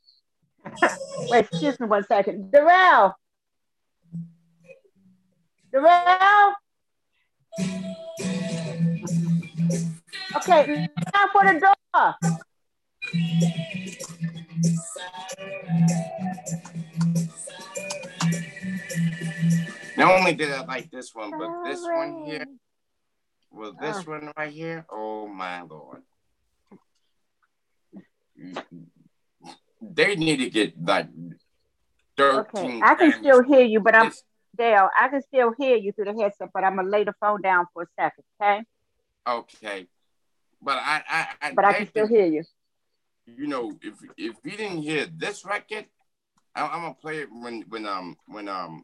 Wait, 1.30 1.46
excuse 1.46 1.80
me 1.80 1.88
one 1.88 2.04
second. 2.06 2.52
Darrell. 2.52 3.16
Darrell. 5.72 6.54
Okay, 10.38 10.88
now 11.14 11.28
for 11.32 11.44
the 11.46 11.60
door. 11.60 12.16
Not 19.98 20.20
only 20.20 20.34
did 20.34 20.52
I 20.52 20.66
like 20.66 20.92
this 20.92 21.16
one, 21.16 21.32
but 21.32 21.50
this 21.64 21.82
one 21.82 22.26
here, 22.26 22.46
well, 23.56 23.74
this 23.80 23.98
oh. 23.98 24.12
one 24.12 24.32
right 24.38 24.52
here, 24.52 24.86
oh 24.92 25.28
my 25.28 25.62
lord. 25.62 26.02
They 29.82 30.16
need 30.16 30.38
to 30.38 30.50
get 30.50 30.74
like 30.84 31.08
13. 32.18 32.48
Okay, 32.48 32.82
I 32.84 32.96
can 32.96 33.14
still 33.14 33.44
hear 33.44 33.62
you, 33.62 33.80
but 33.80 33.96
I'm 33.96 34.12
Dale, 34.58 34.90
I 34.98 35.08
can 35.10 35.22
still 35.22 35.54
hear 35.58 35.76
you 35.76 35.92
through 35.92 36.06
the 36.14 36.22
headset, 36.22 36.50
but 36.54 36.64
I'm 36.64 36.76
gonna 36.76 36.90
lay 36.90 37.04
the 37.04 37.14
phone 37.20 37.42
down 37.42 37.66
for 37.74 37.84
a 37.84 37.88
second, 38.00 38.24
okay? 38.42 38.64
Okay. 39.28 39.88
But 40.62 40.78
I, 40.78 41.04
I, 41.08 41.28
I 41.42 41.54
but 41.54 41.66
I 41.66 41.74
can 41.74 41.88
still 41.88 42.08
hear 42.08 42.26
you. 42.26 42.44
You 43.26 43.48
know, 43.48 43.78
if 43.82 43.96
if 44.18 44.36
you 44.44 44.52
didn't 44.52 44.82
hear 44.82 45.08
this 45.16 45.46
record, 45.46 45.86
I, 46.56 46.66
I'm 46.66 46.82
gonna 46.82 46.94
play 46.94 47.20
it 47.20 47.30
when 47.32 47.64
when 47.70 47.86
um 47.86 48.16
when 48.28 48.48
um 48.48 48.84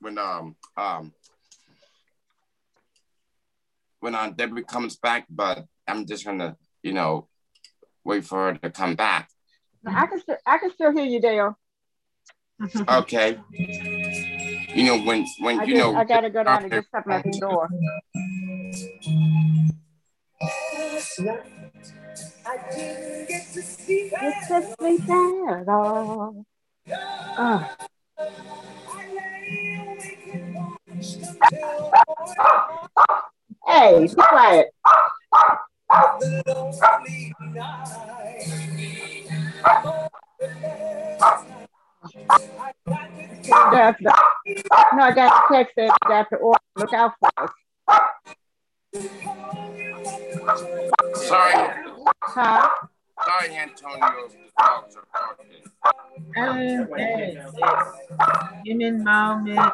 when 0.00 0.18
um 0.18 0.56
um 0.76 1.12
when 4.02 4.14
um 4.16 4.34
Debbie 4.34 4.64
comes 4.64 4.96
back, 4.96 5.26
but 5.30 5.64
I'm 5.86 6.04
just 6.06 6.24
gonna 6.24 6.56
you 6.82 6.92
know 6.92 7.28
wait 8.04 8.24
for 8.24 8.52
her 8.52 8.58
to 8.58 8.70
come 8.70 8.96
back. 8.96 9.30
I 9.86 10.06
can 10.06 10.20
still 10.20 10.36
I 10.44 10.58
can 10.58 10.70
still 10.72 10.92
hear 10.92 11.04
you, 11.04 11.20
Dale. 11.20 11.56
okay. 12.88 13.38
You 14.74 14.84
know 14.84 14.98
when 15.02 15.24
when 15.38 15.60
I 15.60 15.64
you 15.64 15.74
just, 15.74 15.92
know 15.92 15.96
I 15.96 16.04
gotta 16.04 16.30
go 16.30 16.42
down 16.42 16.64
and 16.64 16.72
get 16.72 16.84
something 16.90 17.12
at 17.12 17.22
the 17.22 17.38
door. 17.38 17.68
I 22.44 22.58
didn't 22.74 23.28
get 23.28 23.46
to 23.52 23.62
see 23.62 24.10
It's 24.12 24.48
just 24.48 24.74
sleep 24.78 25.08
at 25.08 25.68
all. 25.68 26.44
Uh. 27.38 27.68
Hey, 33.66 34.06
be 34.06 34.14
quiet. 34.14 34.68
That's 43.72 44.02
the, 44.02 44.12
no, 44.94 45.02
I 45.02 45.12
got 45.14 45.32
a 45.32 45.54
text 45.54 45.74
that 45.76 45.96
got 46.06 46.28
the 46.30 46.36
order. 46.38 46.58
Look 46.76 46.92
out 46.92 47.12
for 47.20 47.30
us. 47.38 47.50
Sorry. 51.14 51.54
Huh? 52.22 52.68
Sorry, 53.24 53.56
Antonio. 53.56 54.28
Hey, 56.34 56.78
hey, 56.96 57.38
human 58.64 59.04
moment. 59.04 59.72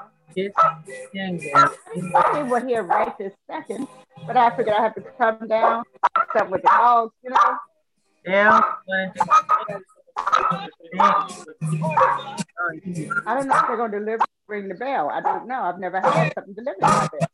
Were 2.48 2.60
here 2.66 2.82
right 2.82 3.16
this 3.18 3.32
second, 3.50 3.88
but 4.26 4.36
I 4.36 4.50
figured 4.56 4.74
I 4.76 4.82
have 4.82 4.94
to 4.94 5.00
come 5.16 5.48
down, 5.48 5.84
stuff 6.30 6.48
with 6.50 6.62
the 6.62 6.68
dogs, 6.68 7.14
you 7.24 7.30
know. 7.30 7.56
Yeah. 8.26 8.60
I 13.26 13.34
don't 13.34 13.48
know 13.48 13.56
if 13.56 13.66
they're 13.66 13.76
going 13.76 13.92
to 13.92 13.98
deliver, 14.00 14.24
ring 14.48 14.68
the 14.68 14.74
bell. 14.74 15.08
I 15.10 15.20
don't 15.20 15.46
know. 15.46 15.62
I've 15.62 15.78
never 15.78 16.00
had 16.00 16.32
something 16.34 16.54
delivered 16.54 16.82
like 16.82 17.10
that. 17.10 17.28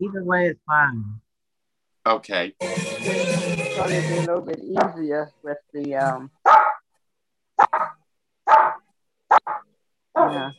Either 0.00 0.24
way, 0.24 0.46
it's 0.48 0.60
fine. 0.66 1.20
Okay. 2.06 2.54
Thought 2.60 3.90
it'd 3.90 4.08
be 4.08 4.16
a 4.16 4.20
little 4.20 4.40
bit 4.40 4.60
easier 4.60 5.32
with 5.42 5.58
the 5.72 5.96
um. 5.96 6.30
Yeah. 10.16 10.52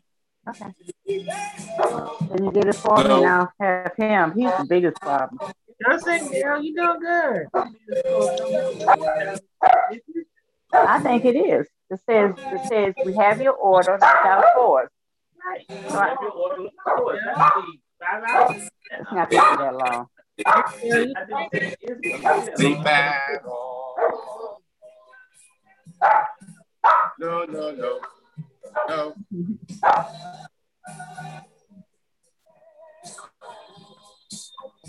Okay. 0.49 0.73
Can 1.05 2.43
you 2.43 2.51
get 2.51 2.67
it 2.67 2.75
for 2.75 2.97
me 2.97 3.21
now? 3.21 3.49
Have 3.61 3.93
him. 3.95 4.33
He's 4.35 4.51
the 4.57 4.65
biggest 4.67 4.97
problem. 4.99 5.53
You're 5.79 5.99
saying, 5.99 6.29
girl, 6.31 6.61
you 6.61 6.75
doing 6.75 6.99
good. 6.99 7.47
I 10.73 10.99
think 10.99 11.23
it 11.23 11.37
is. 11.37 11.65
It 11.89 11.99
says 12.09 12.33
it 12.37 12.67
says 12.67 12.93
we 13.05 13.13
have 13.15 13.41
your 13.41 13.53
order. 13.53 13.93
Look 13.93 14.03
out 14.03 14.43
for 14.53 14.83
us. 14.83 14.89
Right. 15.45 15.65
right. 15.93 16.17
It's 18.99 19.11
not 19.13 19.31
taking 19.31 19.57
that 19.59 19.75
long. 19.77 20.07
No, 27.19 27.45
no, 27.45 27.71
no. 27.71 27.99
No. 28.87 29.15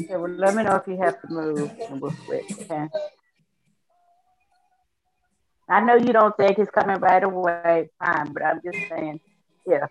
Okay, 0.00 0.16
well, 0.16 0.28
let 0.30 0.54
me 0.54 0.62
know 0.62 0.76
if 0.76 0.86
you 0.86 0.98
have 0.98 1.20
to 1.22 1.28
move 1.28 1.70
and 1.90 2.00
we'll 2.00 2.12
switch, 2.26 2.44
okay? 2.52 2.88
I 5.68 5.80
know 5.80 5.96
you 5.96 6.12
don't 6.12 6.36
think 6.36 6.58
it's 6.58 6.70
coming 6.70 7.00
right 7.00 7.22
away, 7.22 7.88
fine, 7.98 8.32
but 8.32 8.44
I'm 8.44 8.60
just 8.62 8.88
saying, 8.88 9.20
yeah. 9.66 9.86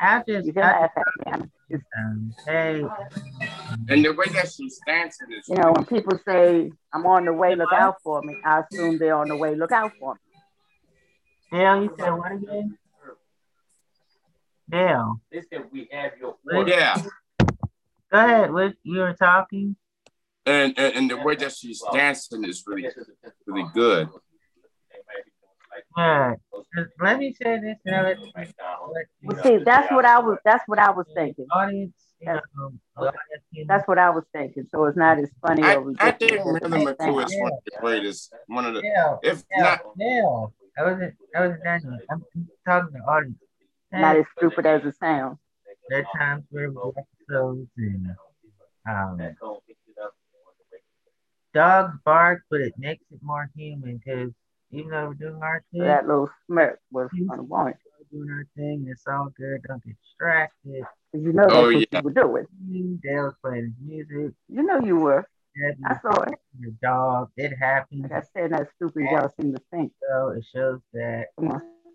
I 0.00 0.22
just, 0.26 0.46
you 0.46 0.52
can 0.52 0.64
laugh 1.70 1.80
at 1.98 2.16
me. 2.16 2.32
Hey. 2.46 2.84
And 3.88 4.04
the 4.04 4.12
way 4.12 4.26
that 4.32 4.50
she's 4.50 4.80
dancing 4.86 5.28
is. 5.32 5.48
You 5.48 5.56
know, 5.56 5.72
when 5.72 5.84
people 5.86 6.18
say, 6.26 6.70
I'm 6.92 7.06
on 7.06 7.24
the 7.24 7.32
way, 7.32 7.54
look 7.54 7.72
out 7.72 7.96
for 8.02 8.22
me, 8.22 8.36
I 8.44 8.60
assume 8.60 8.98
they're 8.98 9.16
on 9.16 9.28
the 9.28 9.36
way, 9.36 9.54
look 9.54 9.72
out 9.72 9.92
for 9.98 10.14
me. 10.14 11.58
Yeah, 11.58 11.80
you 11.80 11.94
said 11.98 12.10
what 12.10 12.32
again? 12.32 12.78
Dale. 14.68 15.20
They 15.30 15.42
said 15.42 15.66
we 15.70 15.88
have 15.92 16.12
your 16.18 16.36
order. 16.52 16.70
Yeah. 16.70 17.00
Go 18.12 18.18
ahead. 18.18 18.52
What 18.52 18.74
you 18.82 18.98
were 18.98 19.14
talking? 19.14 19.76
And, 20.44 20.74
and 20.76 20.94
and 20.94 21.10
the 21.10 21.16
way 21.16 21.36
that 21.36 21.52
she's 21.52 21.82
dancing 21.92 22.44
is 22.44 22.64
really 22.66 22.88
really 23.46 23.68
good. 23.74 24.08
Yeah. 25.96 26.34
Let 27.00 27.18
me 27.18 27.34
say 27.40 27.58
this 27.60 27.76
now. 27.84 28.02
Let, 28.02 28.18
well, 29.22 29.42
see, 29.42 29.58
that's 29.58 29.90
what 29.92 30.04
I 30.04 30.18
was. 30.18 30.38
That's 30.44 30.64
what 30.66 30.78
I 30.78 30.90
was 30.90 31.06
thinking. 31.14 31.46
Audience. 31.52 31.92
That's, 32.24 32.46
that's 33.68 33.86
what 33.86 33.98
I 33.98 34.10
was 34.10 34.24
thinking. 34.32 34.66
So 34.70 34.84
it's 34.86 34.96
not 34.96 35.18
as 35.18 35.30
funny. 35.46 35.62
I, 35.62 35.82
I 35.98 36.10
think 36.12 36.32
Rhythm 36.32 36.72
McCool 36.72 37.24
is 37.24 37.36
one 37.38 37.52
of 37.52 37.58
the 37.64 37.72
greatest. 37.78 38.32
One 38.46 38.64
of 38.64 38.74
the, 38.74 38.82
yeah, 38.82 39.16
if 39.22 39.44
yeah, 39.54 39.62
not, 39.62 39.80
yeah. 39.98 40.46
I 40.78 40.90
wasn't. 40.90 41.14
I 41.34 41.40
wasn't 41.40 41.64
done. 41.64 41.98
I'm 42.10 42.24
talking 42.64 42.92
to 42.92 42.98
the 42.98 43.04
audience 43.10 43.36
not 43.92 44.16
as 44.16 44.24
stupid 44.36 44.66
as 44.66 44.84
it 44.84 44.94
sounds. 44.98 45.38
There 45.88 46.00
are 46.00 46.18
times 46.18 46.44
where 46.50 46.70
we 46.70 46.80
episodes 46.96 47.68
and 47.76 48.08
um, 48.88 49.18
dogs 51.54 51.94
bark, 52.04 52.42
but 52.50 52.60
it 52.60 52.74
makes 52.76 53.04
it 53.10 53.20
more 53.22 53.50
human 53.54 54.00
because 54.04 54.32
even 54.70 54.90
though 54.90 55.08
we're 55.08 55.14
doing 55.14 55.40
our 55.42 55.62
thing, 55.72 55.82
that 55.82 56.06
little 56.06 56.30
smirk 56.46 56.80
was 56.90 57.08
unwanted. 57.12 57.76
Doing 58.12 58.30
our 58.30 58.46
thing, 58.56 58.86
it's 58.88 59.02
all 59.08 59.28
good. 59.36 59.62
Don't 59.66 59.84
get 59.84 59.96
distracted. 60.00 60.84
You 61.12 61.32
know 61.32 61.42
that's 61.42 61.54
oh, 61.54 61.62
what 61.62 61.80
yeah. 61.80 61.86
you 61.92 62.00
were 62.02 62.12
doing. 62.12 62.98
Dale 63.02 63.24
was 63.24 63.34
playing 63.42 63.74
his 63.78 64.08
music. 64.08 64.34
You 64.48 64.62
know 64.62 64.80
you 64.80 64.96
were. 64.96 65.26
I 65.86 65.98
saw 66.00 66.22
it. 66.22 66.38
Your 66.60 66.72
dog. 66.82 67.30
It 67.36 67.52
happened. 67.58 68.02
Like 68.02 68.12
I 68.12 68.22
said, 68.32 68.52
that 68.52 68.68
stupid 68.76 69.06
y'all 69.10 69.32
seem 69.40 69.54
to 69.54 69.62
think. 69.72 69.92
So 70.08 70.28
it 70.28 70.44
shows 70.54 70.80
that 70.92 71.26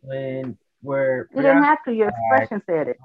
when 0.01 0.57
we're 0.81 1.27
you 1.33 1.41
didn't 1.41 1.63
have 1.63 1.83
to. 1.85 1.93
Your 1.93 2.09
expression 2.09 2.61
said 2.65 2.89
it. 2.89 2.97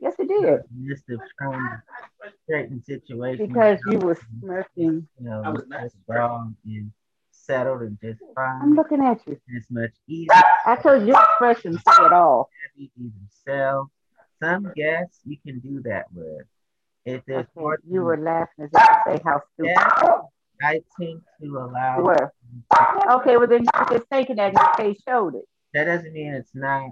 Yes, 0.00 0.14
it 0.18 0.28
did. 0.28 0.60
Just 0.86 1.06
to 1.06 1.18
trying 1.38 1.60
to 1.60 2.32
straighten 2.44 2.82
situation. 2.84 3.46
Because 3.46 3.78
you 3.90 3.98
were 3.98 4.18
smirking. 4.40 5.06
You 5.18 5.24
know, 5.24 5.42
I 5.44 5.50
was 5.50 5.64
just 5.82 5.96
wrong 6.08 6.56
and 6.66 6.92
settled 7.50 7.82
and 7.82 7.98
just 8.02 8.20
fine. 8.34 8.60
I'm 8.62 8.74
looking 8.74 9.02
at 9.04 9.20
you. 9.26 9.40
It's 9.48 9.70
much 9.70 9.92
easier. 10.08 10.42
I 10.66 10.76
told 10.76 11.02
you 11.02 11.08
your 11.08 11.22
expression 11.22 11.72
said 11.72 12.06
it 12.06 12.12
all. 12.12 12.48
Even 12.76 13.12
sell. 13.46 13.90
Some 14.42 14.72
guests 14.74 15.20
you 15.24 15.36
can 15.44 15.58
do 15.58 15.82
that 15.82 16.06
with. 16.12 16.46
If 17.04 17.24
there's 17.26 17.44
okay, 17.44 17.60
more 17.60 17.78
you 17.88 18.02
were 18.02 18.16
laughing 18.16 18.64
as 18.64 18.70
if 18.72 18.82
to 18.82 19.02
say 19.06 19.22
how 19.24 19.42
stupid. 19.54 19.72
Yeah, 19.76 20.18
I 20.62 20.80
tend 20.98 21.22
to 21.42 21.58
allow. 21.58 21.98
You 21.98 22.04
were. 22.04 22.32
Okay, 23.16 23.36
well 23.36 23.46
then 23.46 23.64
you're 23.64 23.98
just 23.98 24.08
thinking 24.08 24.36
that 24.36 24.52
your 24.52 24.74
face 24.76 25.02
showed 25.06 25.34
it 25.34 25.44
that 25.72 25.84
doesn't 25.84 26.12
mean 26.12 26.34
it's 26.34 26.54
not 26.54 26.90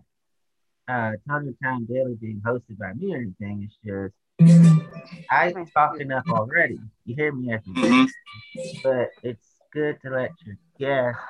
uh 0.88 1.12
Tony 1.29 1.55
Time 1.62 1.87
Daily 1.87 2.14
being 2.21 2.40
hosted 2.44 2.79
by 2.79 2.92
me 2.94 3.14
or 3.14 3.18
anything. 3.18 3.68
It's 3.68 3.79
just 3.85 4.14
I 5.31 5.53
talked 5.75 6.01
enough 6.01 6.25
already. 6.29 6.79
You 7.05 7.14
hear 7.16 7.33
me 7.33 7.53
after 7.53 7.71
mm-hmm. 7.71 8.05
but 8.83 9.11
it's 9.23 9.48
good 9.73 9.99
to 10.03 10.11
let 10.11 10.31
your 10.45 10.57
guests 10.79 11.21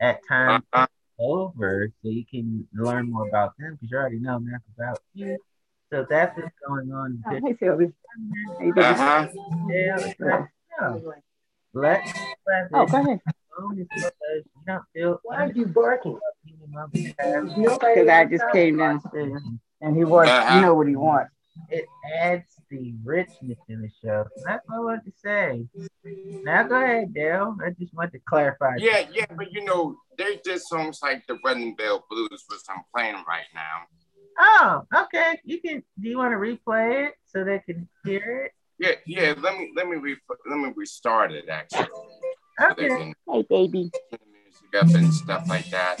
at 0.00 0.20
times 0.28 0.64
uh-huh. 0.72 0.86
over 1.18 1.88
so 2.02 2.08
you 2.08 2.24
can 2.30 2.66
learn 2.74 3.10
more 3.10 3.28
about 3.28 3.52
them 3.58 3.74
because 3.74 3.90
you 3.90 3.96
already 3.98 4.18
know 4.18 4.36
enough 4.36 4.62
about 4.76 4.98
you. 5.14 5.38
So 5.92 6.06
that's 6.08 6.36
what's 6.36 6.54
going 6.66 6.90
on. 6.92 7.22
Oh, 7.26 7.40
hey, 7.44 7.56
Sylvie. 7.58 7.92
Uh-huh. 8.76 9.28
Yeah, 9.68 10.12
yeah. 10.20 10.46
let 11.74 12.02
oh 12.72 12.86
go 12.86 13.00
ahead. 13.00 13.20
Why 15.22 15.36
are 15.36 15.52
you 15.52 15.66
barking? 15.66 16.18
Because 16.92 18.08
I 18.08 18.24
just 18.24 18.44
came 18.52 18.78
downstairs 18.78 19.42
and 19.80 19.96
he 19.96 20.04
wants, 20.04 20.30
uh-huh. 20.30 20.56
you 20.56 20.60
know 20.62 20.74
what 20.74 20.88
he 20.88 20.96
wants. 20.96 21.32
It 21.70 21.86
adds 22.18 22.44
the 22.76 22.94
richness 23.04 23.58
in 23.68 23.82
the 23.82 23.90
show. 24.02 24.24
That's 24.44 24.66
what 24.68 24.76
I 24.76 24.80
wanted 24.80 25.04
to 25.04 25.12
say. 25.16 25.66
Now 26.44 26.62
go 26.64 26.80
ahead, 26.80 27.14
Dale. 27.14 27.56
I 27.64 27.70
just 27.70 27.94
want 27.94 28.12
to 28.12 28.18
clarify. 28.28 28.76
Yeah, 28.78 29.02
that. 29.02 29.14
yeah, 29.14 29.26
but 29.36 29.52
you 29.52 29.64
know, 29.64 29.96
they 30.18 30.40
did 30.44 30.60
songs 30.62 31.00
like 31.02 31.26
the 31.26 31.38
Wedding 31.42 31.74
Bell 31.74 32.04
Blues, 32.10 32.44
which 32.48 32.60
I'm 32.68 32.82
playing 32.94 33.22
right 33.28 33.46
now. 33.54 33.82
Oh, 34.38 34.82
okay. 34.94 35.38
You 35.44 35.60
can. 35.60 35.82
Do 36.00 36.08
you 36.08 36.18
want 36.18 36.32
to 36.32 36.36
replay 36.36 37.08
it 37.08 37.14
so 37.26 37.44
they 37.44 37.60
can 37.60 37.88
hear 38.04 38.44
it? 38.46 38.52
Yeah, 38.78 38.92
yeah. 39.06 39.34
Let 39.40 39.58
me 39.58 39.72
let 39.74 39.88
me 39.88 39.96
re- 39.96 40.16
let 40.48 40.58
me 40.58 40.72
restart 40.76 41.32
it 41.32 41.48
actually. 41.48 41.88
Okay. 42.60 42.88
So 42.88 43.32
hey, 43.32 43.46
baby. 43.48 43.90
Music 44.44 44.74
up 44.78 44.94
and 44.94 45.12
stuff 45.12 45.48
like 45.48 45.68
that. 45.70 46.00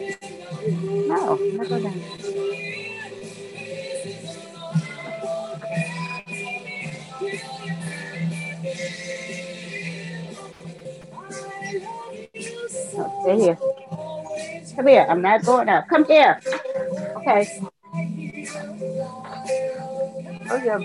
No, 0.00 1.36
never 1.36 1.78
done. 1.80 2.02
Oh, 12.96 13.20
stay 13.22 13.36
here. 13.38 13.58
Come 14.76 14.86
here. 14.86 15.06
I'm 15.08 15.20
not 15.20 15.44
going 15.44 15.68
out. 15.68 15.88
Come 15.88 16.04
here. 16.06 16.40
Okay. 17.16 17.60
Oh, 20.50 20.60
yeah. 20.64 20.78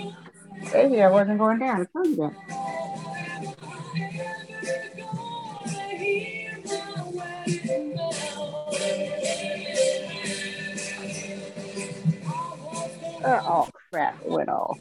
Stay 0.66 0.88
here. 0.88 1.08
I 1.08 1.10
wasn't 1.10 1.38
going 1.38 1.58
down. 1.58 1.86
Come 1.92 2.14
here. 2.14 2.36
Oh 13.26 13.68
crap, 13.90 14.20
it 14.24 14.30
went 14.30 14.48
off. 14.48 14.78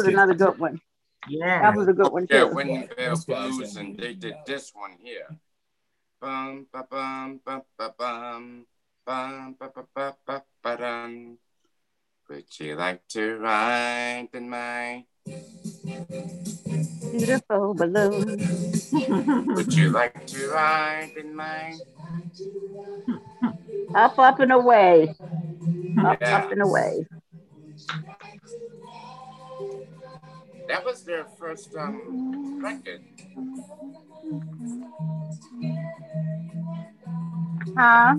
Was 0.00 0.08
another 0.08 0.34
good 0.34 0.58
one. 0.58 0.80
Yeah. 1.28 1.62
That 1.62 1.76
was 1.76 1.88
a 1.88 1.92
good 1.92 2.12
one 2.12 2.26
too. 2.26 2.34
Yeah, 2.34 2.44
Wedding 2.44 2.88
Bell 2.96 3.22
Blues, 3.26 3.76
and 3.76 3.96
they 3.98 4.14
did 4.14 4.34
this 4.46 4.72
one 4.74 4.96
here. 5.02 5.28
Bum, 6.20 6.66
ba, 6.72 6.86
bum, 6.88 7.40
ba, 7.44 7.62
ba, 7.78 7.94
bum, 7.96 8.66
bum, 9.06 9.56
ba, 9.58 9.70
ba, 9.74 9.84
ba, 9.94 10.16
ba, 10.26 10.42
ba, 10.62 10.76
dum. 10.76 11.38
Would 12.28 12.60
you 12.60 12.76
like 12.76 13.06
to 13.08 13.38
ride 13.38 14.28
in 14.32 14.48
my 14.48 15.04
beautiful 17.10 17.74
balloon? 17.74 18.38
Would 19.54 19.74
you 19.74 19.90
like 19.90 20.26
to 20.26 20.48
ride 20.50 21.12
in 21.18 21.34
my 21.34 21.74
up, 23.94 24.18
up 24.18 24.38
and 24.38 24.52
away, 24.52 25.12
up, 25.98 26.18
yeah. 26.20 26.36
up 26.38 26.52
and 26.52 26.62
away? 26.62 27.04
That 30.70 30.84
was 30.84 31.02
their 31.02 31.24
first 31.36 31.74
um, 31.74 32.62
record. 32.62 33.02
Huh? 37.76 38.14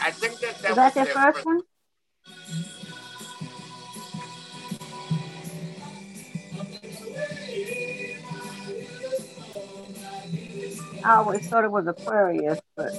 I 0.00 0.10
think 0.12 0.38
that 0.38 0.62
that 0.62 0.76
that 0.76 0.94
their, 0.94 1.04
their 1.06 1.12
first, 1.12 1.38
first 1.38 1.46
one. 1.46 1.62
I 11.02 11.16
always 11.16 11.48
thought 11.48 11.64
it 11.64 11.72
was 11.72 11.88
Aquarius, 11.88 12.60
but 12.76 12.92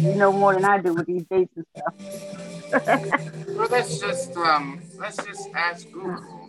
you 0.00 0.14
know 0.16 0.32
more 0.32 0.52
than 0.52 0.66
I 0.66 0.82
do 0.82 0.92
with 0.92 1.06
these 1.06 1.24
dates 1.30 1.56
and 1.56 1.64
stuff. 1.74 1.94
well, 3.56 3.68
let's 3.70 3.98
just 3.98 4.36
um, 4.36 4.82
let's 4.98 5.16
just 5.16 5.48
ask 5.54 5.90
Google. 5.90 6.41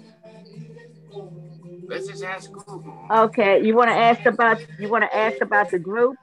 Let's 1.88 2.08
just 2.08 2.24
ask 2.24 2.52
Google. 2.52 3.06
Okay, 3.10 3.64
you 3.64 3.76
want 3.76 3.90
to 3.90 3.96
ask 3.96 4.26
about 4.26 4.66
you 4.80 4.90
want 4.90 5.04
to 5.04 5.16
ask 5.16 5.42
about 5.42 5.72
the 5.72 5.80
group? 5.80 6.16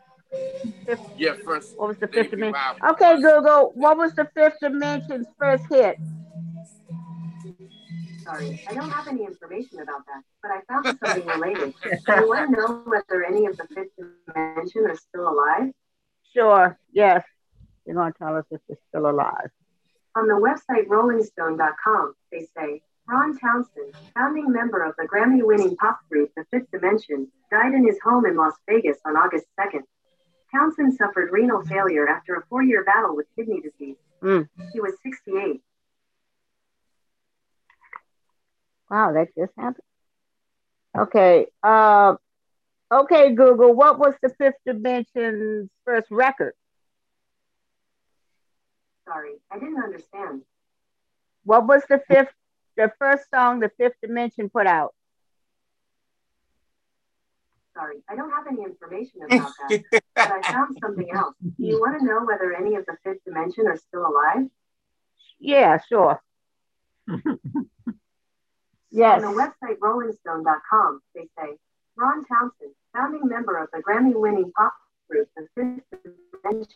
Fifth, 0.86 1.00
yeah, 1.16 1.34
first. 1.44 1.76
What 1.76 1.88
was 1.88 1.98
the 1.98 2.08
fifth 2.08 2.30
dimension? 2.30 2.60
Okay, 2.90 3.16
Google. 3.16 3.72
What 3.74 3.96
was 3.96 4.14
the 4.14 4.28
fifth 4.34 4.58
dimension's 4.60 5.26
first 5.38 5.64
hit? 5.70 5.96
Sorry, 8.22 8.64
I 8.68 8.74
don't 8.74 8.90
have 8.90 9.08
any 9.08 9.24
information 9.24 9.80
about 9.80 10.02
that, 10.06 10.22
but 10.42 10.50
I 10.52 10.60
found 10.68 10.98
something 10.98 11.26
related. 11.26 11.74
Do 11.82 12.14
you 12.14 12.28
want 12.28 12.54
to 12.54 12.60
know 12.60 12.82
whether 12.84 13.24
any 13.24 13.46
of 13.46 13.56
the 13.56 13.66
fifth 13.74 13.90
dimension 13.96 14.86
are 14.86 14.96
still 14.96 15.28
alive? 15.28 15.72
Sure. 16.32 16.78
Yes. 16.92 17.24
They're 17.84 17.94
going 17.94 18.12
to 18.12 18.18
tell 18.18 18.36
us 18.36 18.44
if 18.50 18.60
they're 18.68 18.78
still 18.88 19.10
alive. 19.10 19.50
On 20.16 20.28
the 20.28 20.34
website 20.34 20.86
RollingStone.com, 20.86 22.14
they 22.30 22.46
say 22.56 22.82
Ron 23.10 23.36
Townsend, 23.38 23.94
founding 24.14 24.52
member 24.52 24.82
of 24.82 24.94
the 24.96 25.08
Grammy 25.08 25.44
winning 25.44 25.76
pop 25.76 25.98
group 26.10 26.30
The 26.36 26.44
Fifth 26.50 26.70
Dimension, 26.70 27.28
died 27.50 27.74
in 27.74 27.84
his 27.86 27.98
home 28.04 28.24
in 28.24 28.36
Las 28.36 28.54
Vegas 28.68 28.98
on 29.04 29.16
August 29.16 29.46
2nd. 29.58 29.82
Townsend 30.52 30.94
suffered 30.94 31.30
renal 31.32 31.64
failure 31.64 32.08
after 32.08 32.36
a 32.36 32.42
four 32.48 32.62
year 32.62 32.84
battle 32.84 33.16
with 33.16 33.26
kidney 33.36 33.60
disease. 33.60 33.96
Mm. 34.22 34.48
He 34.72 34.80
was 34.80 34.94
68. 35.02 35.60
Wow, 38.90 39.12
that 39.12 39.28
just 39.36 39.52
happened. 39.56 39.84
Okay. 40.96 41.46
Uh, 41.62 42.16
Okay, 42.92 43.32
Google, 43.34 43.72
what 43.72 44.00
was 44.00 44.14
the 44.20 44.30
fifth 44.30 44.56
dimension's 44.66 45.70
first 45.84 46.10
record? 46.10 46.54
Sorry, 49.06 49.34
I 49.50 49.60
didn't 49.60 49.80
understand. 49.80 50.42
What 51.44 51.68
was 51.68 51.82
the 51.88 52.02
fifth, 52.08 52.32
the 52.80 52.92
first 52.98 53.28
song 53.30 53.60
the 53.60 53.70
fifth 53.76 54.00
dimension 54.02 54.48
put 54.48 54.66
out? 54.66 54.94
Sorry, 57.74 57.96
I 58.08 58.16
don't 58.16 58.30
have 58.30 58.46
any 58.50 58.62
information 58.64 59.20
about 59.24 59.52
that, 59.68 60.02
but 60.14 60.30
I 60.32 60.40
found 60.52 60.76
something 60.82 61.10
else. 61.12 61.34
Do 61.42 61.52
you 61.58 61.78
want 61.78 61.98
to 62.00 62.04
know 62.04 62.24
whether 62.24 62.54
any 62.54 62.76
of 62.76 62.86
the 62.86 62.96
fifth 63.04 63.22
dimension 63.24 63.66
are 63.66 63.76
still 63.76 64.06
alive? 64.06 64.48
Yeah, 65.38 65.78
sure. 65.88 66.20
yes. 68.90 69.22
On 69.22 69.34
the 69.34 69.40
website 69.40 69.78
rollingstone.com, 69.78 71.00
they 71.14 71.28
say 71.38 71.56
Ron 71.96 72.24
Townsend, 72.24 72.74
founding 72.94 73.28
member 73.28 73.58
of 73.58 73.68
the 73.72 73.82
Grammy-winning 73.82 74.52
pop 74.56 74.74
group 75.08 75.28
The 75.36 75.46
Fifth 75.54 76.02
Dimension, 76.42 76.74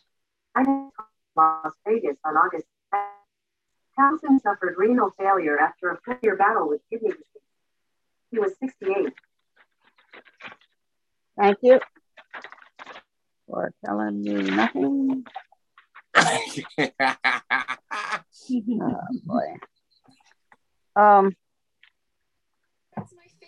I 0.55 0.61
missed 0.61 0.95
Las 1.35 1.73
Vegas 1.85 2.17
on 2.23 2.35
August 2.37 2.65
10th. 2.93 3.24
Townsend 3.97 4.41
suffered 4.41 4.75
renal 4.77 5.11
failure 5.17 5.57
after 5.59 5.89
a 5.91 5.97
four-year 6.03 6.35
battle 6.35 6.67
with 6.67 6.81
kidney 6.89 7.09
disease. 7.09 7.23
He 8.31 8.39
was 8.39 8.53
68. 8.59 9.13
Thank 11.37 11.57
you 11.61 11.79
for 13.47 13.73
telling 13.85 14.21
me 14.21 14.33
nothing. 14.33 15.25
oh 16.15 16.55
boy. 19.23 19.55
Um. 20.95 21.35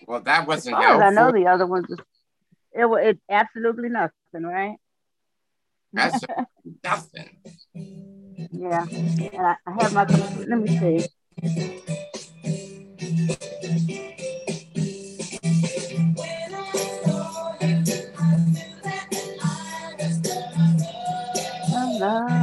Well, 0.06 0.22
that 0.22 0.48
wasn't 0.48 0.78
as 0.78 0.84
helpful. 0.84 1.04
I 1.04 1.10
know 1.10 1.32
the 1.32 1.48
other 1.48 1.66
ones. 1.66 1.88
It 2.74 2.86
was 2.86 3.02
it 3.04 3.20
absolutely 3.30 3.90
nothing, 3.90 4.14
right? 4.34 4.76
That's 5.94 6.24
nothing. 6.84 7.38
Yeah, 8.52 8.86
and 8.90 9.46
I, 9.46 9.56
I 9.66 9.72
have 9.84 9.94
my. 9.94 10.06
Let 10.48 10.60
me 10.60 10.68
see. 10.80 11.08
love. 22.00 22.37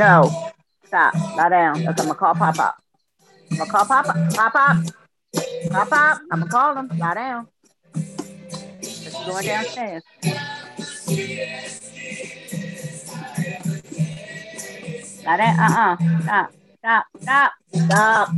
No. 0.00 0.50
Stop. 0.86 1.12
Lie 1.36 1.48
down. 1.50 1.76
Okay, 1.76 1.88
I'm 1.88 1.94
gonna 1.94 2.14
call 2.14 2.34
Pop 2.34 2.56
Pop. 2.56 2.82
I'm 3.50 3.58
gonna 3.58 3.70
call 3.70 3.84
Pop 3.84 4.06
Pop. 4.06 4.16
Pop 4.32 4.52
Pop. 4.54 4.76
Pop 5.70 5.90
Pop. 5.90 6.20
I'm 6.32 6.38
gonna 6.40 6.50
call 6.50 6.74
him. 6.78 6.90
Lie 6.96 7.14
down. 7.14 7.48
She's 8.80 9.12
going 9.12 9.44
downstairs. 9.44 10.02
Lie 15.26 15.36
down. 15.36 15.58
Uh-uh. 15.60 15.96
Stop. 16.22 16.50
Stop. 16.78 17.04
Stop. 17.20 17.52
Stop. 17.74 18.28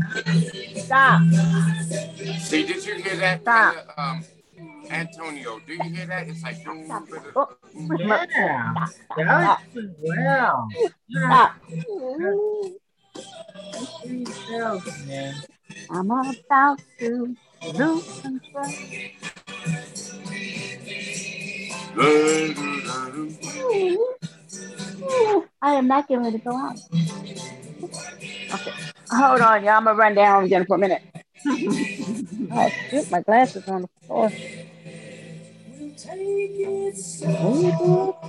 Stop. 0.79 1.23
See, 2.41 2.67
did 2.67 2.85
you 2.85 2.95
hear 2.97 3.17
that? 3.19 3.41
Stop. 3.43 3.95
Um, 3.97 4.25
Antonio, 4.93 5.59
do 5.67 5.73
you 5.73 5.95
hear 5.95 6.07
that? 6.07 6.29
It's 6.29 6.43
like, 6.43 6.57
oh, 6.67 7.49
yeah, 7.99 8.75
that's 9.17 9.67
well. 10.03 10.69
Yeah. 11.09 11.49
I'm 15.91 16.11
about 16.11 16.79
to 17.01 17.37
lose 17.75 18.21
control. 18.21 18.73
I 25.63 25.75
am 25.75 25.89
not 25.89 26.09
getting 26.09 26.25
ready 26.25 26.39
to 26.39 26.45
go 26.45 26.57
out. 26.57 26.77
Okay, 28.55 28.73
hold 29.11 29.41
on, 29.41 29.65
y'all. 29.65 29.77
I'm 29.77 29.85
gonna 29.85 29.97
run 29.97 30.15
down 30.15 30.45
again 30.45 30.67
for 30.67 30.77
a 30.77 30.79
minute. 30.79 31.03
oh, 31.47 32.71
shoot, 32.91 33.11
my 33.11 33.23
glasses 33.23 33.67
on 33.69 33.83
the 33.83 33.89
floor. 34.07 34.31
Take 36.03 36.19
it 36.19 36.97
slow. 36.97 38.25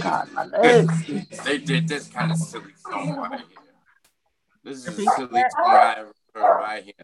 God, 0.00 0.32
my 0.32 0.44
legs. 0.46 1.44
they 1.44 1.58
did 1.58 1.86
this 1.86 2.08
kind 2.08 2.32
of 2.32 2.36
silly 2.36 2.64
song 2.76 3.16
right 3.16 3.38
here. 3.38 3.48
This 4.64 4.78
is 4.78 4.88
a 4.88 4.92
silly 4.92 5.08
song 5.30 5.66
I 5.66 6.04
right 6.34 6.82
here. 6.82 6.94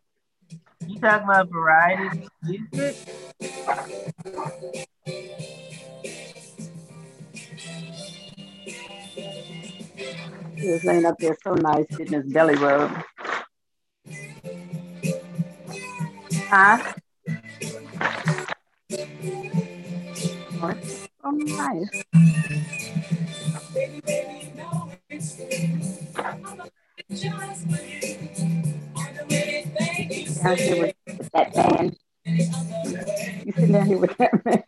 You 0.88 0.98
talking 0.98 1.28
about 1.28 1.48
variety 1.50 2.26
music? 2.42 2.96
He 10.66 10.72
was 10.72 10.82
laying 10.82 11.06
up 11.06 11.16
there 11.20 11.36
so 11.44 11.54
nice, 11.54 11.86
getting 11.96 12.14
his 12.14 12.32
belly 12.32 12.56
rub. 12.56 12.90
Huh? 16.50 16.92
Oh, 20.60 20.74
so 21.22 21.30
nice. 21.30 22.02
Down 30.42 30.56
here 30.56 30.82
with, 30.82 30.96
with 31.06 31.30
that 31.30 31.54
man. 31.54 31.96
You 32.24 33.52
sit 33.52 33.70
down 33.70 33.86
here 33.86 33.98
with 33.98 34.16
that 34.16 34.44
man. 34.44 34.64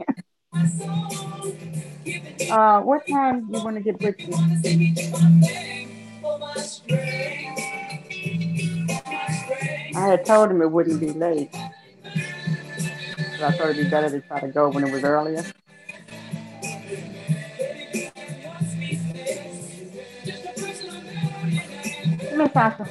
Uh, 2.51 2.81
what 2.81 3.07
time 3.07 3.47
do 3.47 3.59
you 3.59 3.65
want 3.65 3.77
to 3.77 3.83
get 3.83 4.03
Richie? 4.03 4.33
I 9.95 10.01
had 10.01 10.25
told 10.25 10.51
him 10.51 10.63
it 10.63 10.71
wouldn't 10.71 11.01
be 11.01 11.13
late. 11.13 11.51
But 11.53 13.43
I 13.43 13.51
thought 13.53 13.71
it'd 13.71 13.85
be 13.85 13.91
better 13.91 14.11
to 14.11 14.21
try 14.21 14.41
to 14.41 14.49
go 14.49 14.71
when 14.71 14.85
it 14.85 14.93
was 14.93 15.05
earlier. 15.05 15.45
Here, 22.39 22.51
Sasha. 22.53 22.89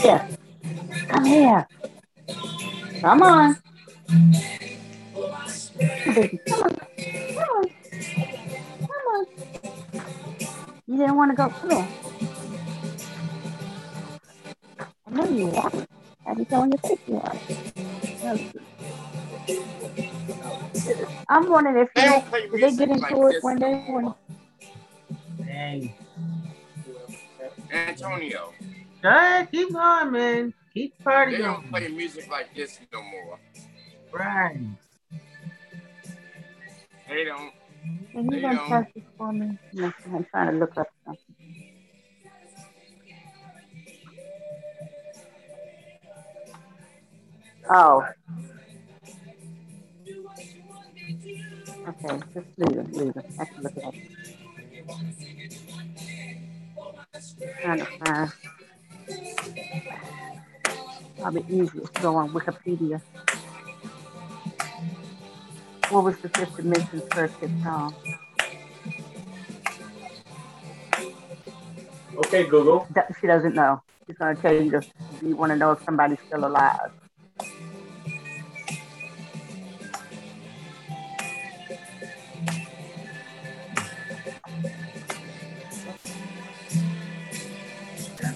Come 0.00 0.37
here. 1.28 1.66
Come 2.28 2.38
here. 2.88 3.00
Come 3.00 3.22
on. 3.22 3.56
Come 5.14 6.62
on. 6.62 6.78
Come 7.34 7.48
on. 7.48 7.64
Come 8.80 9.06
on. 9.08 9.26
You 10.86 10.96
didn't 10.96 11.16
want 11.16 11.30
to 11.30 11.36
go. 11.36 11.48
Come 11.48 11.70
here. 11.70 11.88
I 15.06 15.10
know 15.10 15.28
you 15.28 15.46
want 15.46 15.74
it. 15.74 15.88
Have 16.26 16.38
you 16.38 16.46
shown 16.50 16.70
your 16.70 16.78
face 16.78 16.98
you 17.06 17.14
want 17.14 17.34
it? 17.34 18.62
I'm 21.28 21.48
wondering 21.48 21.78
if 21.78 21.92
they, 21.94 22.02
don't 22.02 22.30
did 22.30 22.52
they 22.52 22.76
get 22.76 22.88
into 22.88 23.16
like 23.16 23.34
it 23.34 23.44
when 23.44 23.58
they 23.58 23.84
when. 23.88 24.14
Dang. 25.38 25.94
Antonio. 27.70 28.52
Good, 29.02 29.50
keep 29.50 29.72
going, 29.72 30.12
man. 30.12 30.54
Keep 30.78 31.02
partying. 31.02 31.30
They 31.32 31.38
don't 31.38 31.68
play 31.70 31.88
music 31.88 32.30
like 32.30 32.54
this 32.54 32.78
no 32.92 33.02
more. 33.02 33.40
Right. 34.12 34.60
They 37.08 37.24
don't. 37.24 37.52
Can 38.12 38.30
you 38.30 38.40
go 38.40 38.68
press 38.68 38.86
this 38.94 39.02
for 39.16 39.32
me? 39.32 39.58
I'm 39.82 40.24
trying 40.30 40.52
to 40.52 40.58
look 40.58 40.78
up 40.78 40.86
something. 41.04 41.34
Oh. 47.68 48.06
Okay, 51.88 52.20
just 52.34 52.46
leave 52.56 52.78
it, 52.78 52.92
leave 52.92 53.16
it. 53.16 53.26
I 53.40 53.44
can 53.46 53.62
look 53.64 53.76
it 53.76 53.84
up. 53.84 53.94
Trying 57.62 57.78
to 57.80 57.84
find. 57.84 58.32
Probably 61.20 61.44
easiest 61.48 61.94
to 61.94 62.02
go 62.02 62.16
on 62.16 62.30
Wikipedia. 62.32 63.00
What 65.90 66.04
was 66.04 66.18
the 66.18 66.28
fifth 66.28 66.56
dimension 66.56 67.02
first 67.12 67.34
hit 67.36 67.50
song? 67.62 67.94
Okay, 72.16 72.44
Google. 72.46 72.86
She 73.20 73.26
doesn't 73.26 73.54
know. 73.54 73.82
She's 74.06 74.16
going 74.16 74.36
to 74.36 74.42
tell 74.42 74.52
you 74.52 74.76
if 74.76 74.90
you 75.22 75.36
want 75.36 75.50
to 75.50 75.56
know 75.56 75.72
if 75.72 75.82
somebody's 75.84 76.18
still 76.26 76.44
alive. 76.46 76.92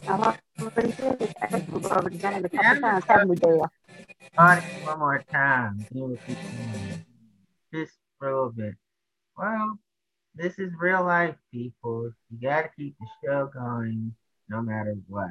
I've 0.08 0.20
already. 0.20 0.38
I 0.38 0.41
think 0.70 1.72
we've 1.72 1.86
already 1.86 2.18
done 2.18 2.34
it 2.34 2.44
a 2.44 2.48
couple 2.48 2.80
times, 2.80 3.04
haven't 3.04 3.28
we, 3.28 3.36
Dale? 3.36 3.70
One 4.34 4.62
more 4.98 5.22
time. 5.30 5.86
Just 7.72 7.92
little 8.20 8.50
bit. 8.50 8.74
Well, 9.36 9.78
this 10.34 10.58
is 10.58 10.72
real 10.78 11.04
life, 11.04 11.34
people. 11.52 12.12
You 12.30 12.40
got 12.40 12.62
to 12.62 12.70
keep 12.76 12.96
the 12.98 13.06
show 13.24 13.50
going 13.52 14.14
no 14.48 14.62
matter 14.62 14.96
what. 15.08 15.30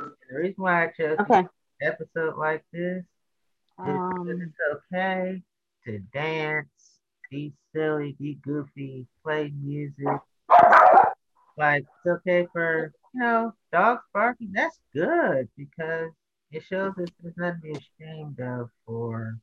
And 0.00 0.10
the 0.30 0.38
reason 0.38 0.62
why 0.62 0.84
I 0.84 0.86
chose 0.88 1.18
okay. 1.20 1.38
an 1.38 1.48
episode 1.82 2.36
like 2.36 2.64
this 2.72 3.04
is 3.04 3.04
um, 3.78 4.26
it's 4.28 4.82
okay 4.92 5.42
to 5.84 5.98
dance, 6.12 6.68
be 7.30 7.52
silly, 7.74 8.16
be 8.18 8.38
goofy, 8.42 9.06
play 9.22 9.52
music. 9.62 10.06
Like 11.56 11.84
it's 11.84 12.06
okay 12.06 12.46
for 12.52 12.92
you 13.18 13.24
know 13.24 13.52
dogs 13.72 14.02
barking. 14.14 14.52
That's 14.52 14.78
good 14.94 15.48
because 15.56 16.10
it 16.50 16.62
shows 16.62 16.92
us 16.98 17.08
there's 17.20 17.36
nothing 17.36 17.60
to 17.60 17.80
be 17.80 18.04
ashamed 18.04 18.40
of 18.40 18.70
for 18.86 19.38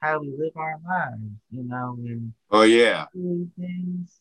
how 0.00 0.20
we 0.20 0.32
live 0.36 0.56
our 0.56 0.78
lives. 0.86 1.22
You 1.50 1.64
know, 1.64 1.96
and 1.98 2.32
oh 2.50 2.62
yeah, 2.62 3.06
things, 3.12 4.20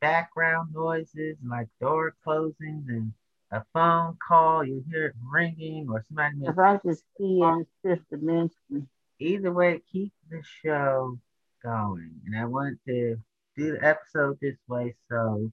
background 0.00 0.70
noises 0.74 1.36
like 1.44 1.68
door 1.80 2.14
closings 2.26 2.88
and 2.88 3.12
a 3.52 3.62
phone 3.72 4.16
call, 4.26 4.64
you 4.64 4.84
hear 4.90 5.06
it 5.06 5.14
ringing, 5.32 5.86
or 5.88 6.04
somebody. 6.08 6.36
If 6.42 6.58
I 6.58 6.78
just 6.84 7.04
see 7.18 7.40
in 7.40 7.66
fifth 7.82 8.08
dimension. 8.10 8.88
Either 9.18 9.50
way, 9.50 9.80
keep 9.90 10.12
the 10.28 10.42
show 10.62 11.18
going. 11.64 12.10
And 12.26 12.38
I 12.38 12.44
wanted 12.44 12.78
to 12.86 13.16
do 13.56 13.72
the 13.72 13.82
episode 13.82 14.36
this 14.42 14.58
way 14.68 14.94
so 15.10 15.50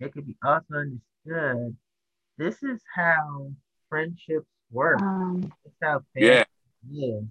it 0.00 0.12
could 0.12 0.26
be 0.26 0.36
also 0.44 0.74
understood. 0.74 1.74
This 2.38 2.62
is 2.62 2.80
how 2.94 3.50
friendships 3.88 4.48
work. 4.70 5.00
Um, 5.00 5.52
it's 5.64 5.74
how 5.82 6.02
yeah. 6.14 6.44
is. 6.92 7.24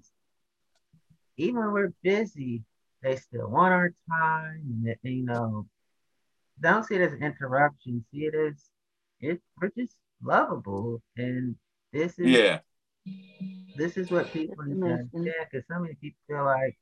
Even 1.37 1.59
when 1.59 1.71
we're 1.71 1.93
busy, 2.01 2.63
they 3.03 3.17
still 3.17 3.49
want 3.49 3.73
our 3.73 3.93
time. 4.09 4.85
And, 4.85 4.97
you 5.03 5.25
know, 5.25 5.67
don't 6.61 6.85
see 6.85 6.95
it 6.95 7.01
as 7.01 7.13
an 7.13 7.23
interruption. 7.23 8.05
See 8.11 8.25
it 8.25 8.35
as 8.35 8.63
it, 9.19 9.41
we're 9.61 9.71
just 9.77 9.95
lovable. 10.23 11.01
And 11.17 11.55
this 11.91 12.17
is 12.17 12.27
yeah. 12.27 12.59
This 13.77 13.97
is 13.97 14.09
what 14.09 14.31
people 14.33 14.55
understand 14.59 15.11
because 15.51 15.67
so 15.69 15.79
many 15.79 15.95
people 16.01 16.19
feel 16.27 16.45
like 16.45 16.77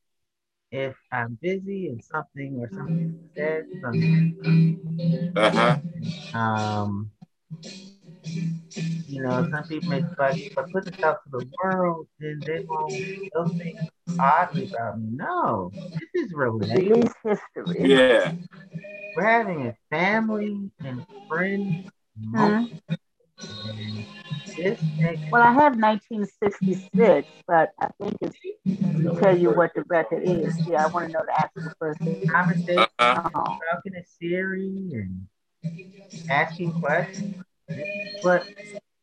if 0.71 0.95
I'm 1.11 1.37
busy 1.41 1.89
and 1.89 2.03
something 2.03 2.57
or 2.59 2.69
something 2.73 3.29
said 3.35 3.65
something, 3.81 5.33
uh-huh. 5.35 6.37
um, 6.37 7.11
you 8.25 9.21
know, 9.21 9.47
some 9.51 9.63
people 9.63 9.89
may 9.89 10.03
like 10.17 10.37
if 10.37 10.57
I 10.57 10.63
put 10.71 10.85
this 10.85 11.03
out 11.03 11.23
to 11.23 11.29
the 11.31 11.45
world, 11.63 12.07
then 12.19 12.41
they 12.45 12.65
won't 12.67 12.91
they'll 12.91 13.47
think 13.49 13.77
oddly 14.19 14.69
about 14.69 14.99
me. 14.99 15.09
No, 15.11 15.71
this 15.73 16.25
is 16.25 16.33
related 16.33 17.09
history. 17.23 17.89
Yeah. 17.89 18.33
We're 19.15 19.23
having 19.23 19.67
a 19.67 19.75
family 19.91 20.71
and 20.83 21.05
friends 21.27 21.89
moment. 22.17 22.81
Well, 25.31 25.41
I 25.41 25.51
have 25.51 25.75
1966, 25.77 27.27
but 27.47 27.71
I 27.79 27.87
think 27.99 28.17
it's 28.21 28.37
to 29.03 29.19
tell 29.19 29.37
you 29.37 29.51
what 29.51 29.71
the 29.75 29.83
record 29.87 30.23
is. 30.23 30.55
Yeah, 30.67 30.85
I 30.85 30.87
want 30.87 31.07
to 31.07 31.13
know 31.13 31.23
the 31.25 31.39
actual 31.39 31.71
person. 31.79 32.27
Conversation, 32.27 32.85
uh-huh. 32.99 33.29
talking 33.29 33.93
to 33.93 34.03
Siri 34.05 34.91
and 34.93 35.27
asking 36.29 36.73
questions. 36.73 37.43
But 38.21 38.47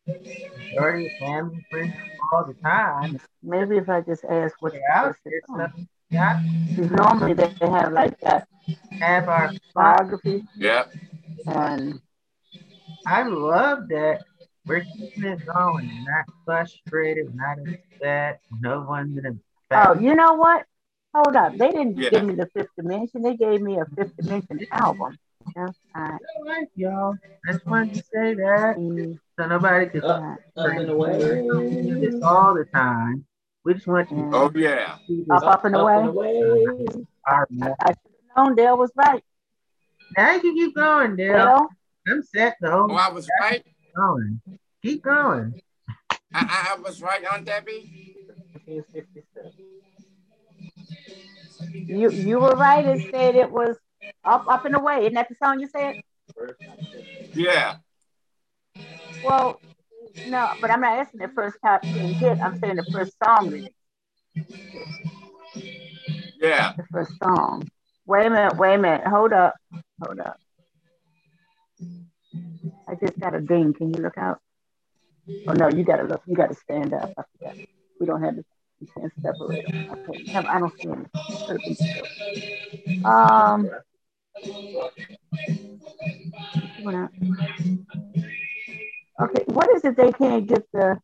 majority 0.07 1.07
of 1.07 1.13
family 1.21 1.67
friends 1.71 1.95
all 2.33 2.45
the 2.47 2.55
time. 2.55 3.21
Maybe 3.43 3.77
if 3.77 3.89
I 3.89 4.01
just 4.01 4.25
ask 4.25 4.55
what 4.61 4.73
the 4.73 4.81
person 4.93 5.89
yeah. 6.11 6.43
Normally 6.77 7.35
they 7.35 7.53
have 7.61 7.93
like 7.93 8.19
that. 8.21 8.49
Have 8.99 9.29
our 9.29 9.53
biography. 9.75 10.45
Yeah. 10.57 10.87
And 11.47 12.01
I 13.07 13.23
love 13.23 13.89
that 13.89 14.25
we're 14.67 14.81
keeping 14.81 15.25
it 15.25 15.47
going, 15.47 16.05
not 16.05 16.27
frustrated, 16.45 17.35
not 17.35 17.59
upset. 17.61 18.41
No 18.61 18.83
one's 18.89 19.17
in 19.19 19.27
a 19.27 19.33
Oh, 19.73 19.95
you 19.99 20.17
know 20.17 20.35
what? 20.35 20.67
Hold 21.15 21.37
up. 21.37 21.57
They 21.57 21.71
didn't 21.71 21.97
yeah. 21.97 22.11
give 22.11 22.25
me 22.25 22.35
the 22.35 22.47
fifth 22.47 22.71
dimension. 22.77 23.23
They 23.23 23.37
gave 23.37 23.61
me 23.61 23.79
a 23.79 23.85
fifth 23.97 24.17
dimension 24.17 24.67
album. 24.73 25.17
That's 25.55 25.79
right. 25.95 26.67
Y'all. 26.75 27.15
I 27.49 27.53
just 27.53 27.67
wanted 27.67 27.95
to 27.95 28.03
say 28.03 28.35
that. 28.35 28.77
Mm. 28.79 29.19
So 29.39 29.47
nobody 29.47 29.87
could 29.87 30.05
up, 30.05 30.23
up 30.57 30.67
and 30.67 30.91
away. 30.91 31.19
this 31.19 32.23
all 32.23 32.55
the 32.55 32.67
time. 32.73 33.25
We 33.65 33.75
just 33.75 33.87
want 33.87 34.09
to. 34.11 34.31
Oh 34.33 34.51
yeah. 34.55 34.97
Up, 35.31 35.43
up 35.43 35.65
and 35.65 35.75
away. 35.75 35.95
Up 35.95 36.01
and 36.01 36.09
away. 36.09 36.87
I, 37.27 37.45
I 37.81 37.89
should 37.89 37.99
have 38.37 38.47
known 38.47 38.55
Dale 38.57 38.77
was 38.77 38.93
right. 38.97 39.23
Now 40.17 40.35
you 40.35 40.41
can 40.41 40.55
keep 40.55 40.75
going, 40.75 41.17
Dale. 41.17 41.37
Dale? 41.37 41.69
I'm 42.09 42.23
set 42.23 42.57
though. 42.61 42.89
Oh, 42.91 42.95
I 42.95 43.11
was 43.11 43.29
right. 43.41 43.65
Going. 43.97 44.41
Keep 44.83 45.03
going. 45.03 45.61
I, 46.33 46.75
I 46.77 46.81
was 46.81 47.03
right 47.03 47.23
Aunt 47.33 47.45
Debbie. 47.45 48.17
You 51.73 52.11
you 52.11 52.39
were 52.39 52.55
right 52.55 52.85
and 52.85 53.03
said 53.11 53.35
it 53.35 53.51
was 53.51 53.77
up 54.25 54.47
up 54.49 54.65
and 54.65 54.75
away. 54.75 55.01
Isn't 55.01 55.15
that 55.15 55.29
the 55.29 55.37
song 55.37 55.61
you 55.61 55.69
said? 55.69 55.97
Yeah. 57.35 57.77
Well, 59.23 59.61
no, 60.27 60.49
but 60.61 60.71
I'm 60.71 60.81
not 60.81 60.99
asking 60.99 61.21
the 61.21 61.29
first 61.29 61.57
top 61.65 61.83
ten 61.97 62.15
hit. 62.21 62.39
I'm 62.43 62.55
saying 62.63 62.77
the 62.77 62.87
first 62.91 63.13
song. 63.25 63.69
Yeah. 66.41 66.73
The 66.77 66.85
first 66.91 67.13
song. 67.23 67.69
Wait 68.07 68.27
a 68.27 68.31
minute. 68.31 68.57
Wait 68.57 68.75
a 68.75 68.79
minute. 68.79 69.07
Hold 69.07 69.33
up. 69.33 69.55
Hold 70.03 70.21
up. 70.21 70.39
I 72.89 72.95
just 72.95 73.19
got 73.21 73.35
a 73.35 73.41
ding. 73.41 73.73
Can 73.75 73.95
you 73.95 74.03
look 74.03 74.19
out? 74.19 74.41
Oh 75.47 75.53
no, 75.53 75.69
you 75.69 75.85
gotta 75.85 76.05
look. 76.05 76.23
You 76.27 76.35
gotta 76.35 76.55
stand 76.55 76.93
up. 76.93 77.13
I 77.17 77.23
forgot. 77.39 77.55
We 77.99 78.07
don't 78.07 78.23
have 78.23 78.37
to. 78.37 78.45
you 78.81 78.89
can't 78.97 79.13
separate 79.23 79.65
them. 79.65 79.97
Okay, 80.09 80.21
I 80.35 80.59
don't 80.59 80.73
see 80.81 80.89
any. 80.89 81.07
Um. 83.05 83.71
Okay, 89.21 89.45
what 89.49 89.69
is 89.77 89.85
it 89.85 89.97
they 89.97 90.13
can't 90.13 90.47
get 90.47 90.65
the? 90.73 90.99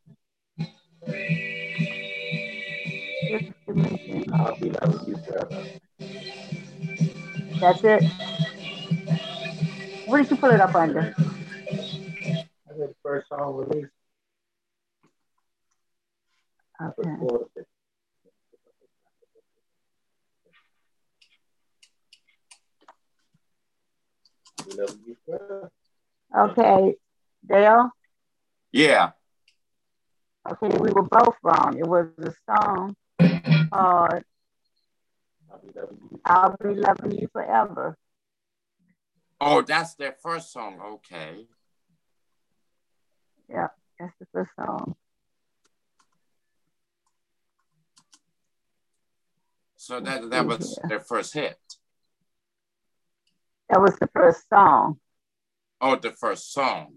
That's 7.60 7.84
it. 7.84 8.04
What 10.06 10.18
did 10.18 10.30
you 10.30 10.36
put 10.36 10.52
it 10.54 10.60
up 10.60 10.74
under? 10.74 11.14
the 12.76 12.94
first 13.02 13.28
song 13.28 13.56
released. 13.56 13.90
Okay. 16.82 17.10
Okay, 26.36 26.94
Dale? 27.48 27.90
Yeah. 28.72 29.10
Okay, 30.48 30.76
we 30.78 30.90
were 30.90 31.02
both 31.02 31.34
wrong. 31.42 31.76
It 31.78 31.86
was 31.86 32.08
a 32.18 32.32
song 32.48 32.96
called 33.70 34.22
I'll 36.24 36.56
Be 36.62 36.74
Loving 36.74 37.18
You 37.18 37.28
Forever. 37.32 37.96
Oh, 39.40 39.62
that's 39.62 39.94
their 39.94 40.16
first 40.22 40.52
song. 40.52 40.80
Okay. 40.80 41.46
Yeah, 43.48 43.68
that's 43.98 44.12
the 44.18 44.26
first 44.32 44.50
song. 44.56 44.94
So 49.76 50.00
that 50.00 50.30
that 50.30 50.46
was 50.46 50.78
yeah. 50.82 50.88
their 50.88 51.00
first 51.00 51.34
hit. 51.34 51.58
That 53.68 53.80
was 53.80 53.96
the 53.98 54.08
first 54.14 54.48
song. 54.48 54.98
Oh, 55.80 55.96
the 55.96 56.12
first 56.12 56.52
song. 56.52 56.92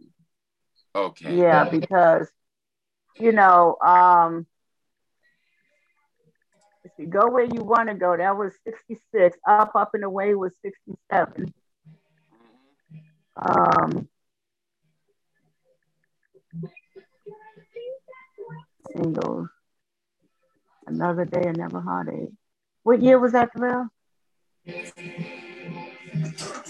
Okay. 0.95 1.35
Yeah, 1.35 1.65
because 1.65 2.29
you 3.19 3.31
know, 3.31 3.75
um, 3.85 4.45
if 6.83 6.91
you 6.97 7.05
go 7.07 7.27
where 7.27 7.43
you 7.43 7.63
want 7.63 7.89
to 7.89 7.95
go, 7.95 8.15
that 8.15 8.37
was 8.37 8.53
66. 8.65 9.37
Up, 9.47 9.71
up 9.75 9.91
and 9.93 10.03
away 10.03 10.33
was 10.35 10.53
67. 10.61 11.53
Um, 13.35 14.07
singles. 18.95 19.49
Another 20.87 21.25
day, 21.25 21.43
another 21.45 21.81
heartache. 21.81 22.29
What 22.83 23.01
year 23.01 23.19
was 23.19 23.33
that, 23.33 23.51
Terrell? 23.55 23.89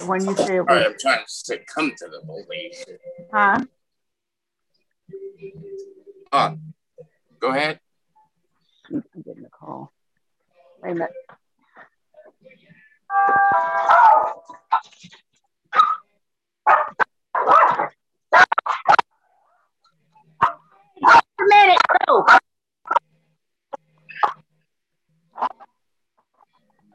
When 0.06 0.26
you 0.26 0.36
say 0.36 0.58
it 0.58 0.62
was... 0.62 0.86
I'm 0.86 0.96
trying 1.00 1.20
to 1.20 1.24
succumb 1.28 1.92
to 1.98 2.08
the 2.08 2.22
belief. 2.26 2.84
Huh? 3.32 3.66
Uh, 6.32 6.56
go 7.40 7.50
ahead. 7.50 7.80
I'm 8.92 9.04
getting 9.26 9.46
a 9.46 9.50
call. 9.50 9.92
Wait 10.82 10.92
a 10.92 10.96
minute. 10.96 11.12
A 21.12 21.44
minute, 21.48 21.82
move. 22.08 22.26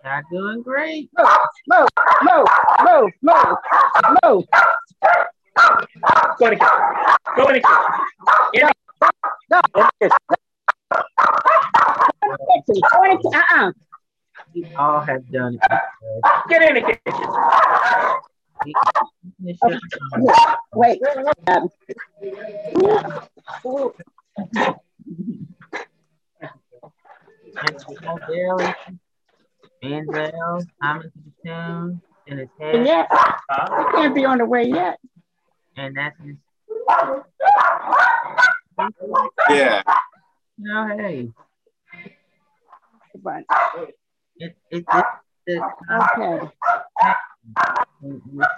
You're 0.05 0.23
doing 0.31 0.63
great. 0.63 1.09
Move, 1.17 1.29
move, 1.67 1.89
move, 2.23 2.47
move, 2.83 3.11
move, 3.23 3.59
move. 4.23 4.45
Go 6.39 6.47
in 6.47 6.51
the 6.51 6.57
kitchen. 6.57 6.69
Go 7.37 7.49
in 7.49 7.55
the 7.55 7.61
kitchen. 7.61 8.71
No. 9.51 9.61
Uh-uh. 13.33 13.73
We 14.55 14.75
all 14.77 15.01
have 15.01 15.31
done 15.33 15.55
it. 15.55 15.61
Get 16.51 16.63
in 16.63 16.75
the 16.75 16.83
kitchen. 16.83 17.25
Wait. 20.75 21.01
Um, 21.49 21.69
Daily, 28.29 28.75
Denzel, 29.85 30.67
Thomas 30.83 31.07
Tune, 31.45 31.45
in 31.47 31.53
the 31.53 31.63
zoo 31.63 32.01
in 32.27 32.39
his 32.39 32.49
head. 32.59 32.87
Yeah, 32.87 33.07
he 33.11 33.93
can't 33.93 34.15
be 34.15 34.25
on 34.25 34.39
the 34.39 34.47
way 34.47 34.65
yet. 34.65 34.99
And 35.77 35.97
that's 35.97 36.17
his. 36.25 36.37
Yeah. 39.51 39.83
No, 40.59 40.97
hey. 40.97 41.31
But 43.23 43.45
it, 43.77 43.97
it, 44.37 44.57
it, 44.71 44.85
it, 44.93 45.05
okay. 45.49 46.51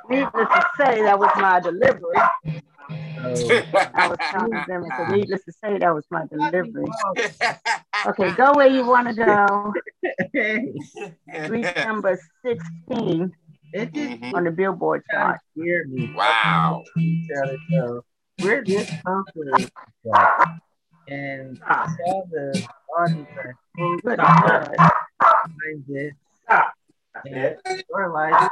Needless 0.09 0.49
to 0.49 0.67
say, 0.79 1.03
that 1.03 1.19
was 1.19 1.31
my 1.37 1.61
delivery. 1.61 2.17
I 2.89 4.09
was 4.09 4.19
telling 4.31 4.65
them, 4.69 4.85
so 4.97 5.07
needless 5.09 5.45
to 5.45 5.53
say, 5.53 5.79
that 5.79 5.95
was 5.95 6.05
my 6.11 6.27
delivery. 6.27 6.87
Okay, 8.07 8.31
go 8.35 8.53
where 8.53 8.69
you 8.69 8.87
want 8.87 9.09
to 9.09 9.15
go. 9.15 9.73
Street 11.45 11.77
number 11.79 12.21
16 12.45 13.33
mm-hmm. 13.75 14.35
on 14.35 14.45
the 14.45 14.51
Billboard 14.53 15.03
chart. 15.11 15.41
Wow. 16.15 16.85
We're 18.39 18.63
this 18.63 18.93
comfortable 19.05 19.71
and 21.09 21.59
tell 21.59 22.29
the 22.31 22.69
audience 22.97 23.29
that 23.35 23.55
oh, 23.81 23.99
good 24.05 24.17
behind 24.19 25.85
this. 25.89 26.13
And 26.49 27.57
we're 27.93 28.13
like, 28.13 28.51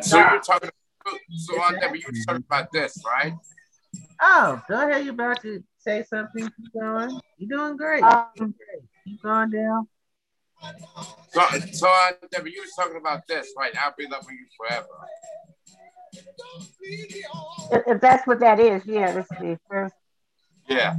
so 0.00 0.18
you're 0.18 0.40
talking 0.40 0.70
so 1.36 1.60
Aunt 1.60 1.80
Debbie, 1.80 1.98
you 1.98 2.04
were 2.06 2.24
talking 2.26 2.44
about 2.48 2.72
this, 2.72 3.02
right? 3.06 3.34
Oh, 4.20 4.62
go 4.68 4.88
ahead. 4.88 5.04
You're 5.04 5.14
about 5.14 5.42
to 5.42 5.62
say 5.78 6.02
something. 6.02 6.44
Keep 6.44 6.72
going. 6.80 7.20
You're 7.38 7.58
doing 7.58 7.76
great. 7.76 8.02
Um, 8.02 8.54
Keep 9.04 9.22
going 9.22 9.50
down. 9.50 9.88
So, 11.30 11.40
so 11.72 11.88
Aunt 11.88 12.16
Debbie, 12.30 12.52
you 12.52 12.62
were 12.62 12.84
talking 12.84 12.98
about 12.98 13.26
this, 13.26 13.52
right? 13.56 13.72
I'll 13.78 13.94
be 13.96 14.06
loving 14.06 14.38
you 14.38 14.46
forever. 14.56 14.86
If, 17.72 17.82
if 17.86 18.00
that's 18.00 18.26
what 18.26 18.40
that 18.40 18.60
is, 18.60 18.86
yeah, 18.86 19.12
this 19.12 19.26
is 19.32 19.38
the 19.38 19.58
first. 19.68 19.94
Yeah. 20.68 20.96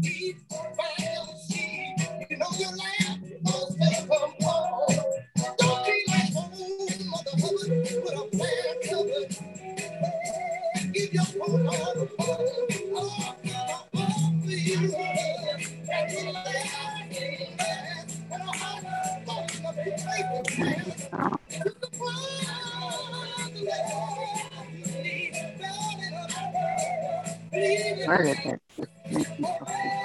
Where 28.05 28.23
is 28.25 28.37
it? 28.45 28.61
Just 29.09 29.39
me 29.39 29.45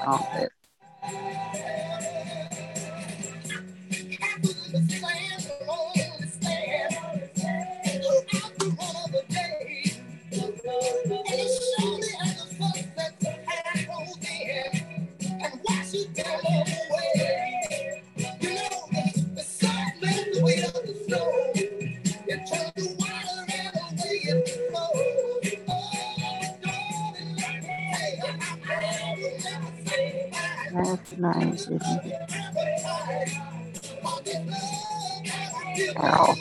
off 0.07 0.29
nice, 31.21 31.63
isn't 31.63 31.83
it? 31.83 32.31
Ow. 35.99 36.35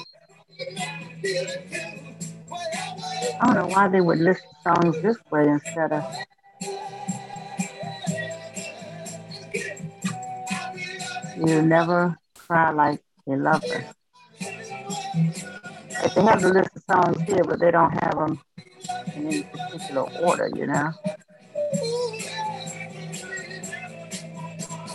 I 3.42 3.46
don't 3.46 3.56
know 3.56 3.68
why 3.68 3.88
they 3.88 4.02
would 4.02 4.20
list 4.20 4.42
songs 4.64 5.02
this 5.02 5.18
way 5.32 5.48
instead 5.48 5.92
of 5.92 6.04
You 11.46 11.62
never 11.62 12.18
cry 12.36 12.72
like 12.72 13.02
a 13.26 13.32
lover. 13.32 13.86
If 14.42 16.14
they 16.14 16.22
have 16.22 16.42
the 16.42 16.52
list 16.54 16.76
of 16.76 16.84
songs 16.84 17.22
here, 17.22 17.46
but 17.46 17.60
they 17.60 17.72
don't 17.72 17.92
have 18.04 18.16
them 18.16 18.42
in 19.16 19.28
any 19.28 19.44
particular 19.44 20.02
order, 20.22 20.50
you 20.54 20.68
know? 20.68 20.92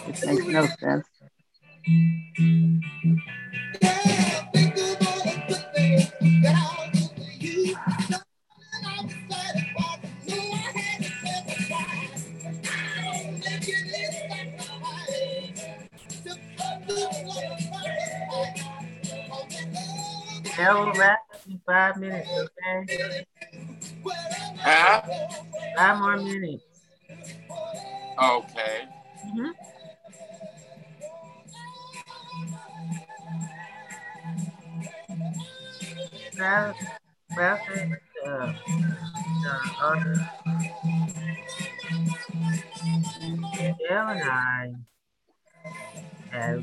It 0.07 0.27
makes 0.27 0.47
no 0.47 0.67
sense. 0.67 1.07
Hell, 20.53 20.93
rap 20.93 21.19
five 21.67 21.97
minutes, 21.97 22.31
okay? 22.31 23.27
Huh? 24.59 25.03
Five 25.77 25.99
more 25.99 26.17
minutes. 26.17 26.65
Okay. 28.23 28.87
Mm-hmm. 29.27 29.74
Uh, 36.41 36.73
uh, 38.27 38.53
I 46.33 46.37
have 46.37 46.63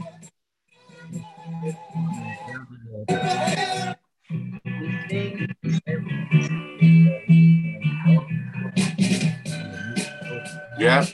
yeah. 10.80 11.06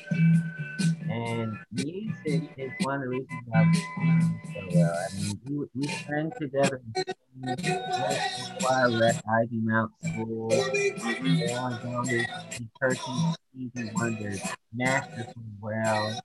And 1.10 1.58
music 1.72 2.50
is 2.58 2.72
one 2.82 2.96
of 2.96 3.02
the 3.04 3.10
reasons 3.10 3.30
why 3.48 3.64
we 3.64 3.80
so 4.54 4.62
well. 4.74 4.94
I 4.94 5.16
mean, 5.16 5.40
we, 5.46 5.68
we 5.76 5.88
sang 5.88 6.32
together 6.40 6.82
at 7.50 9.24
Ivymount 9.26 9.90
School. 10.04 10.52
Alan 11.52 11.82
Jones, 11.82 12.26
Turkey, 12.82 13.18
Stevie 13.50 13.92
Wonder, 13.96 14.34
masterfully 14.74 15.56
well. 15.60 16.20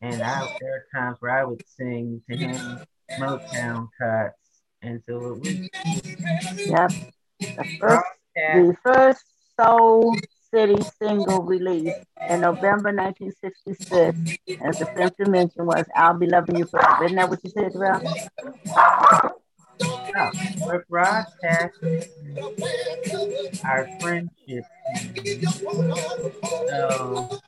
And 0.00 0.22
I, 0.22 0.56
there 0.60 0.74
are 0.74 0.84
times 0.94 1.16
where 1.20 1.38
I 1.38 1.44
would 1.44 1.62
sing 1.66 2.22
to 2.28 2.36
him 2.36 2.80
Motown 3.18 3.88
cuts. 4.00 4.36
And 4.82 5.00
so 5.08 5.34
it 5.34 5.38
was. 5.38 5.48
Yep. 6.66 6.92
The 7.40 7.76
first, 7.80 8.06
the 8.34 8.76
first 8.82 9.24
soul 9.60 10.16
City 10.54 10.82
single 10.98 11.42
release 11.42 11.94
in 12.28 12.40
November 12.42 12.92
1966, 12.92 14.38
as 14.60 14.78
the 14.78 14.86
fifth 14.94 15.16
dimension 15.16 15.64
was 15.64 15.86
I'll 15.96 16.12
Be 16.12 16.26
Loving 16.26 16.56
You 16.56 16.66
Forever. 16.66 17.04
Isn't 17.04 17.16
that 17.16 17.30
what 17.30 17.42
you 17.42 17.50
said, 17.50 17.72
Ralph? 17.74 19.32
We're 20.14 20.84
broadcasting 20.90 22.02
our 23.64 23.88
friendship. 23.98 24.64
So, 26.68 27.40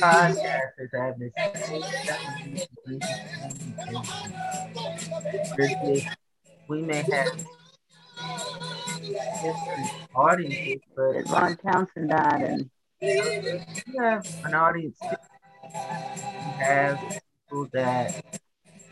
podcasters 0.00 0.90
have 0.94 1.18
this 1.18 1.32
we 6.68 6.82
may 6.82 7.02
have 7.02 7.36
different 9.42 9.90
audiences, 10.14 10.80
but 10.96 11.30
Ron 11.30 11.56
Townsend 11.56 12.10
died, 12.10 12.42
and 12.42 12.70
we 13.00 13.96
have 13.98 14.26
an 14.44 14.54
audience. 14.54 14.98
We 15.02 15.08
have 16.58 16.98
people 17.48 17.68
that 17.72 18.22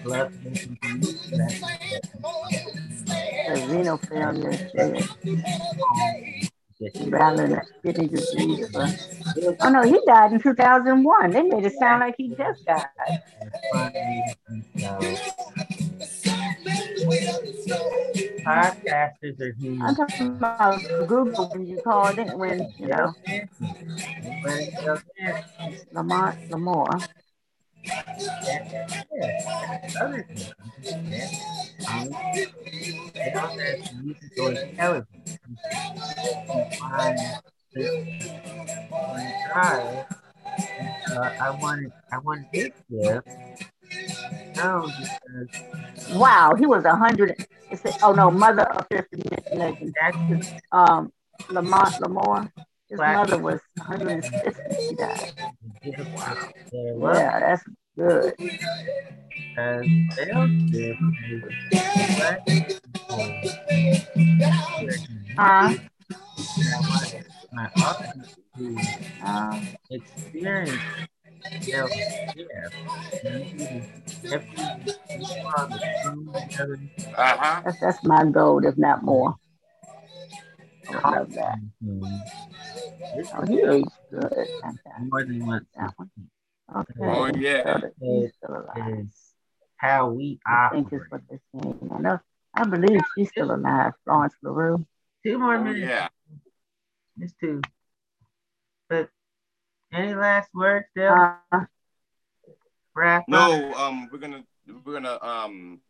love 0.06 0.32
listening 0.44 0.78
to 0.82 0.88
music. 0.94 1.32
The 3.46 3.66
renal 3.68 3.98
failure, 3.98 4.58
rather 7.06 7.48
than 7.48 7.62
kidney 7.84 8.08
disease. 8.08 8.76
Oh 9.60 9.68
no, 9.68 9.82
he 9.82 9.98
died 10.06 10.32
in 10.32 10.40
2001. 10.40 11.30
They 11.32 11.42
made 11.42 11.64
it 11.64 11.72
sound 11.78 12.00
like 12.00 12.14
he 12.16 12.34
just 12.36 12.64
died. 12.64 12.86
Podcasters 18.46 19.40
are 19.40 19.52
huge. 19.58 19.80
I'm 19.82 19.94
talking 19.94 20.36
about 20.36 20.80
Google 21.06 21.48
when 21.52 21.66
you 21.66 21.80
called 21.82 22.18
it 22.18 22.36
when 22.36 22.72
you 22.78 22.86
know 22.86 23.12
Lamonte 25.94 26.48
McLemore. 26.50 27.06
Uh, 41.08 41.30
I 41.40 41.50
wow, 46.12 46.54
he 46.58 46.66
was 46.66 46.84
a 46.84 46.94
hundred. 46.94 47.34
Oh 48.02 48.12
no, 48.12 48.30
mother 48.30 48.62
of 48.72 48.86
fifty 48.90 49.22
legend. 49.52 49.94
That's 50.00 50.16
um 50.72 51.12
Lamonte 51.48 52.00
McLemore. 52.00 52.50
His 52.88 52.98
mother 52.98 53.38
was 53.38 53.60
160. 53.76 54.52
She 54.88 54.94
died. 54.94 55.32
Wow. 56.14 57.14
Yeah, 57.14 57.40
that's 57.40 57.64
good. 57.96 58.34
Uh, 59.58 59.82
my 67.52 67.70
uh, 69.24 69.60
experience 69.90 70.82
yeah, 71.66 71.86
Uh-huh. 77.18 77.60
That's, 77.64 77.80
that's 77.80 78.04
my 78.04 78.24
goal, 78.26 78.64
if 78.64 78.76
not 78.76 79.02
more. 79.02 79.34
I 80.90 81.10
love 81.10 81.32
that. 81.34 81.58
Mm-hmm. 81.84 82.16
Oh, 83.34 83.46
he 83.46 83.60
aged 83.60 83.88
good. 84.10 84.48
More 85.00 85.24
than 85.24 85.46
once. 85.46 85.66
Okay. 85.78 86.94
Oh, 87.00 87.26
yeah. 87.26 87.80
It 88.00 88.30
is 88.80 89.12
how 89.76 90.10
we 90.10 90.38
operate. 90.46 90.70
I 90.70 90.90
think 90.90 90.92
it's 90.92 91.10
what 91.10 91.20
they're 91.28 91.40
saying. 91.54 91.90
I 91.94 91.98
know. 92.00 92.18
I 92.54 92.64
believe 92.64 93.00
she's 93.16 93.28
still 93.28 93.54
alive, 93.54 93.92
Florence 94.04 94.34
LaRue. 94.42 94.86
Two 95.24 95.38
more 95.38 95.56
oh, 95.56 95.64
minutes. 95.64 95.80
Yeah. 95.80 96.08
It's 97.20 97.34
two. 97.40 97.60
But 98.88 99.10
any 99.92 100.14
last 100.14 100.48
words, 100.54 100.86
Dale? 100.94 101.38
Uh, 101.52 101.60
Wrap 102.94 103.24
no, 103.28 103.74
um, 103.74 104.08
we're 104.10 104.18
gonna 104.18 104.42
we're 104.66 104.94
gonna 104.94 105.18
um 105.20 105.80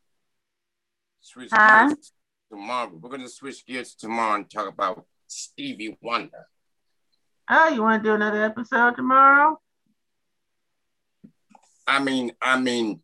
switch 1.20 1.50
huh? 1.52 1.86
gears 1.86 2.12
tomorrow. 2.50 2.90
We're 2.92 3.10
gonna 3.10 3.28
switch 3.28 3.64
gears 3.66 3.94
tomorrow 3.94 4.36
and 4.36 4.50
talk 4.50 4.68
about 4.68 5.06
Stevie 5.26 5.96
Wonder. 6.00 6.46
Oh, 7.48 7.68
you 7.68 7.82
want 7.82 8.02
to 8.02 8.08
do 8.08 8.14
another 8.14 8.44
episode 8.44 8.96
tomorrow? 8.96 9.60
I 11.86 12.02
mean, 12.02 12.32
I 12.42 12.58
mean, 12.58 13.00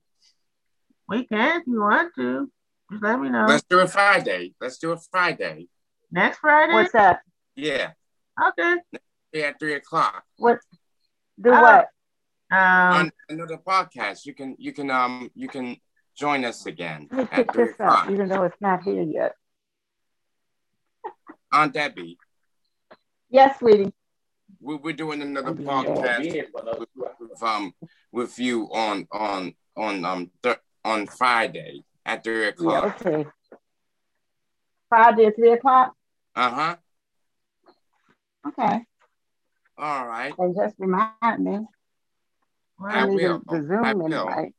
we 1.08 1.24
can 1.24 1.60
if 1.60 1.66
you 1.66 1.80
want 1.80 2.12
to. 2.16 2.50
Just 2.90 3.02
let 3.02 3.20
me 3.20 3.28
know. 3.28 3.46
Let's 3.46 3.64
do 3.68 3.78
it 3.80 3.90
Friday. 3.90 4.54
Let's 4.60 4.78
do 4.78 4.92
it 4.92 4.98
Friday. 5.10 5.68
Next 6.10 6.38
Friday. 6.38 6.74
What's 6.74 6.92
that? 6.92 7.20
Yeah. 7.54 7.92
Okay. 8.48 8.76
Yeah, 9.32 9.46
at 9.46 9.58
three 9.58 9.74
o'clock. 9.74 10.24
What? 10.36 10.58
Do 11.40 11.52
uh, 11.52 11.60
what? 11.60 11.88
Um, 12.50 12.94
on 12.94 13.12
another 13.30 13.56
podcast. 13.56 14.26
You 14.26 14.34
can 14.34 14.56
you 14.58 14.72
can 14.72 14.90
um 14.90 15.30
you 15.34 15.48
can 15.48 15.76
join 16.14 16.44
us 16.44 16.66
again. 16.66 17.08
Let 17.10 17.18
me 17.18 17.26
pick 17.26 17.52
this 17.52 17.74
up, 17.80 18.10
even 18.10 18.28
though 18.28 18.44
it's 18.44 18.60
not 18.60 18.82
here 18.82 19.02
yet. 19.02 19.34
Aunt 21.52 21.72
Debbie. 21.74 22.18
Yes, 23.30 23.58
sweetie. 23.58 23.92
We, 24.60 24.76
we're 24.76 24.92
doing 24.92 25.22
another 25.22 25.54
podcast 25.54 26.44
with, 26.78 26.88
with, 27.18 27.42
um 27.42 27.74
with 28.12 28.38
you 28.38 28.68
on 28.72 29.06
on 29.10 29.54
on 29.76 30.04
um 30.04 30.30
th- 30.42 30.58
on 30.84 31.06
Friday 31.06 31.82
at 32.06 32.22
three 32.22 32.48
o'clock. 32.48 33.00
Yeah, 33.04 33.10
okay. 33.10 33.30
Friday 34.88 35.26
at 35.26 35.36
three 35.36 35.52
o'clock. 35.52 35.94
Uh 36.34 36.50
huh. 36.50 36.76
Okay. 38.48 38.80
All 39.78 40.06
right. 40.06 40.34
And 40.38 40.54
just 40.54 40.74
remind 40.78 41.38
me. 41.38 41.58
Well, 42.78 42.90
I, 42.90 43.06
need 43.06 43.14
will. 43.14 43.42
the 43.48 43.62
Zoom 43.62 44.00
invite. 44.02 44.54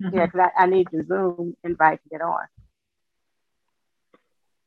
Mm-hmm. 0.00 0.16
Yeah, 0.16 0.26
because 0.26 0.48
I, 0.56 0.62
I, 0.62 0.66
need 0.66 0.88
the 0.90 1.04
Zoom 1.06 1.56
invite 1.62 2.02
to 2.02 2.08
get 2.08 2.22
on. 2.22 2.46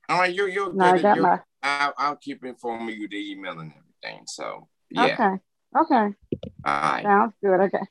All 0.10 0.20
right, 0.20 0.34
you 0.34 0.48
you 0.48 0.72
no, 0.74 0.98
get 1.00 1.18
it. 1.18 1.22
My... 1.22 1.40
I'll, 1.64 1.94
I'll 1.98 2.16
keep 2.18 2.44
informing 2.44 2.96
you 2.96 3.08
the 3.08 3.32
email 3.32 3.60
and 3.60 3.72
everything. 3.72 4.26
So 4.28 4.68
yeah. 4.92 5.06
Okay. 5.06 5.42
Okay. 5.76 5.96
All 5.96 6.14
right. 6.66 7.04
Sounds 7.04 7.34
good. 7.42 7.60
Okay. 7.62 7.86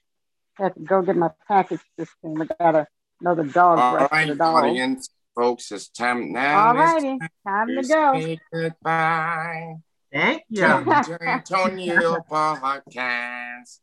I 0.58 0.62
have 0.64 0.74
to 0.74 0.80
go 0.80 1.02
get 1.02 1.16
my 1.16 1.30
package 1.48 1.80
system. 1.98 2.40
I 2.42 2.46
got 2.72 2.86
another 3.20 3.44
dog. 3.44 3.78
All 3.78 4.08
right, 4.12 4.28
the 4.28 4.34
dog. 4.34 4.64
audience, 4.64 5.08
folks, 5.34 5.72
it's 5.72 5.88
time 5.88 6.32
now. 6.32 6.68
All 6.68 6.74
righty, 6.74 7.18
time 7.46 7.68
to 7.68 7.82
go. 7.82 8.36
Goodbye. 8.52 9.76
Thank 10.12 10.42
you. 10.50 10.62
Antonio 10.62 12.18
Podcast. 12.30 13.80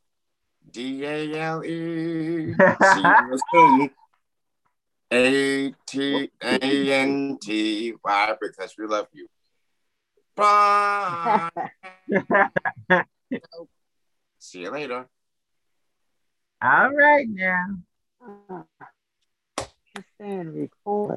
D 0.72 1.03
A 1.05 1.39
L 1.39 1.63
E. 1.63 2.53
See 2.82 3.01
you 3.01 3.39
soon. 3.53 3.89
A 5.11 5.74
T 5.88 6.32
A 6.41 6.93
N 6.93 7.38
T. 7.41 7.93
Why? 8.01 8.36
Because 8.39 8.76
we 8.78 8.86
love 8.86 9.07
you. 9.11 9.28
Bye. 10.36 11.49
See 14.39 14.59
you 14.59 14.72
later. 14.72 15.07
All 16.61 16.93
right 16.93 17.28
now. 17.28 17.65
Uh, 18.22 18.61
just 19.95 20.07
saying 20.20 20.53
record. 20.53 21.07